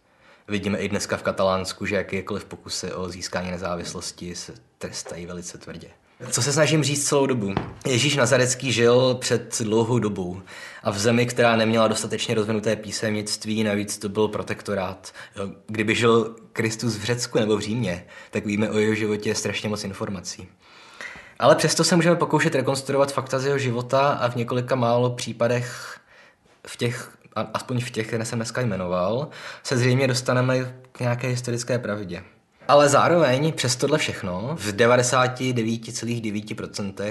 Vidíme 0.49 0.79
i 0.79 0.89
dneska 0.89 1.17
v 1.17 1.23
Katalánsku, 1.23 1.87
že 1.87 1.97
jakékoliv 1.97 2.45
pokusy 2.45 2.93
o 2.93 3.09
získání 3.09 3.51
nezávislosti 3.51 4.35
se 4.35 4.53
trestají 4.79 5.27
velice 5.27 5.59
tvrdě. 5.59 5.89
Co 6.31 6.43
se 6.43 6.53
snažím 6.53 6.83
říct 6.83 7.09
celou 7.09 7.27
dobu? 7.27 7.55
Ježíš 7.87 8.17
Nazarecký 8.17 8.73
žil 8.73 9.15
před 9.15 9.63
dlouhou 9.63 9.99
dobou 9.99 10.43
a 10.83 10.91
v 10.91 10.99
zemi, 10.99 11.27
která 11.27 11.57
neměla 11.57 11.89
dostatečně 11.89 12.35
rozvinuté 12.35 12.77
písemnictví, 12.77 13.65
navíc 13.65 13.99
to 13.99 14.09
byl 14.09 14.29
protektorát. 14.29 15.13
Kdyby 15.67 15.95
žil 15.95 16.37
Kristus 16.53 16.97
v 16.97 17.05
Řecku 17.05 17.39
nebo 17.39 17.57
v 17.57 17.61
Římě, 17.61 18.07
tak 18.31 18.47
víme 18.47 18.71
o 18.71 18.79
jeho 18.79 18.95
životě 18.95 19.35
strašně 19.35 19.69
moc 19.69 19.85
informací. 19.85 20.49
Ale 21.39 21.57
přesto 21.57 21.85
se 21.85 21.97
můžeme 21.97 22.17
pokoušet 22.17 22.55
rekonstruovat 22.55 23.13
fakta 23.13 23.39
z 23.39 23.45
jeho 23.45 23.59
života 23.59 24.09
a 24.09 24.29
v 24.29 24.37
několika 24.37 24.75
málo 24.75 25.11
případech 25.11 26.01
v 26.67 26.77
těch 26.77 27.17
aspoň 27.55 27.81
v 27.81 27.91
těch, 27.91 28.07
které 28.07 28.25
jsem 28.25 28.39
dneska 28.39 28.61
jmenoval, 28.61 29.29
se 29.63 29.77
zřejmě 29.77 30.09
dostaneme 30.09 30.75
k 30.93 31.01
nějaké 31.01 31.29
historické 31.29 31.79
pravdě. 31.79 32.23
Ale 32.69 32.89
zároveň 32.89 33.53
přes 33.53 33.77
tohle 33.77 33.99
všechno 33.99 34.57
v 34.61 34.73
99,9% 34.73 36.95
eh, 36.99 37.07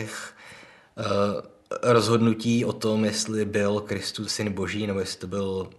rozhodnutí 1.83 2.65
o 2.65 2.73
tom, 2.73 3.05
jestli 3.05 3.45
byl 3.45 3.79
Kristus 3.79 4.33
syn 4.33 4.53
boží, 4.53 4.87
nebo 4.87 4.99
jestli 4.99 5.19
to 5.19 5.27
byl 5.27 5.69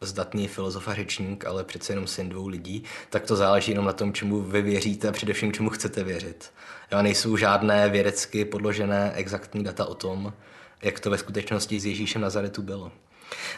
zdatný 0.00 0.48
filozof 0.48 0.88
a 0.88 0.94
řečník, 0.94 1.44
ale 1.44 1.64
přece 1.64 1.92
jenom 1.92 2.06
syn 2.06 2.28
dvou 2.28 2.48
lidí, 2.48 2.82
tak 3.10 3.24
to 3.24 3.36
záleží 3.36 3.72
jenom 3.72 3.84
na 3.84 3.92
tom, 3.92 4.12
čemu 4.12 4.40
vy 4.40 4.62
věříte 4.62 5.08
a 5.08 5.12
především 5.12 5.52
čemu 5.52 5.70
chcete 5.70 6.04
věřit. 6.04 6.52
Jo, 6.92 7.02
nejsou 7.02 7.36
žádné 7.36 7.88
vědecky 7.88 8.44
podložené 8.44 9.12
exaktní 9.14 9.64
data 9.64 9.84
o 9.84 9.94
tom, 9.94 10.32
jak 10.82 11.00
to 11.00 11.10
ve 11.10 11.18
skutečnosti 11.18 11.80
s 11.80 11.86
Ježíšem 11.86 12.22
Nazaretu 12.22 12.62
bylo. 12.62 12.92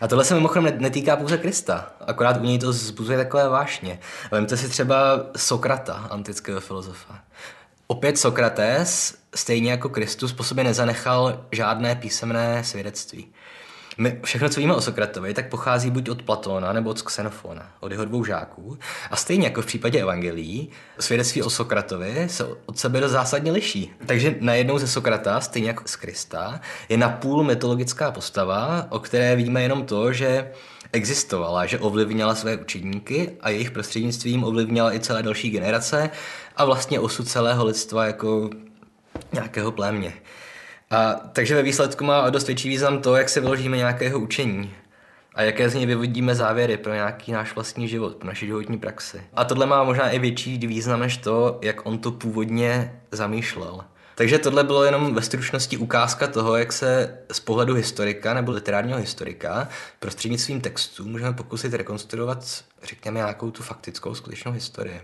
A 0.00 0.08
tohle 0.08 0.24
se 0.24 0.34
mimochodem 0.34 0.74
netýká 0.78 1.16
pouze 1.16 1.38
Krista, 1.38 1.92
akorát 2.06 2.36
u 2.36 2.44
něj 2.44 2.58
to 2.58 2.72
zbuzuje 2.72 3.18
takové 3.18 3.48
vášně. 3.48 3.98
Vemte 4.30 4.56
si 4.56 4.68
třeba 4.68 5.20
Sokrata, 5.36 5.92
antického 6.10 6.60
filozofa. 6.60 7.20
Opět 7.86 8.18
Sokrates, 8.18 9.18
stejně 9.34 9.70
jako 9.70 9.88
Kristus, 9.88 10.32
po 10.32 10.44
sobě 10.44 10.64
nezanechal 10.64 11.44
žádné 11.52 11.94
písemné 11.94 12.64
svědectví. 12.64 13.32
My 14.00 14.20
všechno, 14.24 14.48
co 14.48 14.60
víme 14.60 14.74
o 14.74 14.80
Sokratovi, 14.80 15.34
tak 15.34 15.48
pochází 15.48 15.90
buď 15.90 16.08
od 16.08 16.22
Platóna 16.22 16.72
nebo 16.72 16.90
od 16.90 17.02
Xenofona, 17.02 17.70
od 17.80 17.92
jeho 17.92 18.04
dvou 18.04 18.24
žáků. 18.24 18.78
A 19.10 19.16
stejně 19.16 19.46
jako 19.46 19.62
v 19.62 19.66
případě 19.66 20.00
evangelií, 20.00 20.70
svědectví 21.00 21.42
o 21.42 21.50
Sokratovi 21.50 22.26
se 22.30 22.44
od 22.66 22.78
sebe 22.78 23.00
dost 23.00 23.12
zásadně 23.12 23.52
liší. 23.52 23.92
Takže 24.06 24.34
najednou 24.40 24.78
ze 24.78 24.88
Sokrata, 24.88 25.40
stejně 25.40 25.68
jako 25.68 25.82
z 25.86 25.96
Krista, 25.96 26.60
je 26.88 26.96
napůl 26.96 27.44
mytologická 27.44 28.10
postava, 28.10 28.86
o 28.88 28.98
které 28.98 29.36
víme 29.36 29.62
jenom 29.62 29.84
to, 29.84 30.12
že 30.12 30.50
existovala, 30.92 31.66
že 31.66 31.78
ovlivnila 31.78 32.34
své 32.34 32.56
učedníky 32.56 33.30
a 33.40 33.50
jejich 33.50 33.70
prostřednictvím 33.70 34.44
ovlivnila 34.44 34.94
i 34.94 35.00
celé 35.00 35.22
další 35.22 35.50
generace 35.50 36.10
a 36.56 36.64
vlastně 36.64 37.00
osud 37.00 37.28
celého 37.28 37.64
lidstva 37.64 38.06
jako 38.06 38.50
nějakého 39.32 39.72
plémě. 39.72 40.12
A, 40.90 41.14
takže 41.32 41.54
ve 41.54 41.62
výsledku 41.62 42.04
má 42.04 42.30
dost 42.30 42.46
větší 42.46 42.68
význam 42.68 43.02
to, 43.02 43.16
jak 43.16 43.28
se 43.28 43.40
vyložíme 43.40 43.76
nějakého 43.76 44.18
učení 44.18 44.74
a 45.34 45.42
jaké 45.42 45.70
z 45.70 45.74
něj 45.74 45.86
vyvodíme 45.86 46.34
závěry 46.34 46.76
pro 46.76 46.94
nějaký 46.94 47.32
náš 47.32 47.54
vlastní 47.54 47.88
život, 47.88 48.16
pro 48.16 48.28
naši 48.28 48.46
životní 48.46 48.78
praxi. 48.78 49.22
A 49.34 49.44
tohle 49.44 49.66
má 49.66 49.84
možná 49.84 50.10
i 50.10 50.18
větší 50.18 50.58
význam 50.58 51.00
než 51.00 51.16
to, 51.16 51.58
jak 51.62 51.86
on 51.86 51.98
to 51.98 52.10
původně 52.10 53.00
zamýšlel. 53.12 53.84
Takže 54.14 54.38
tohle 54.38 54.64
bylo 54.64 54.84
jenom 54.84 55.14
ve 55.14 55.22
stručnosti 55.22 55.76
ukázka 55.76 56.26
toho, 56.26 56.56
jak 56.56 56.72
se 56.72 57.18
z 57.32 57.40
pohledu 57.40 57.74
historika 57.74 58.34
nebo 58.34 58.52
literárního 58.52 58.98
historika 58.98 59.68
prostřednictvím 59.98 60.60
textů 60.60 61.04
můžeme 61.04 61.32
pokusit 61.32 61.74
rekonstruovat, 61.74 62.64
řekněme, 62.82 63.16
nějakou 63.18 63.50
tu 63.50 63.62
faktickou 63.62 64.14
skutečnou 64.14 64.52
historii. 64.52 65.00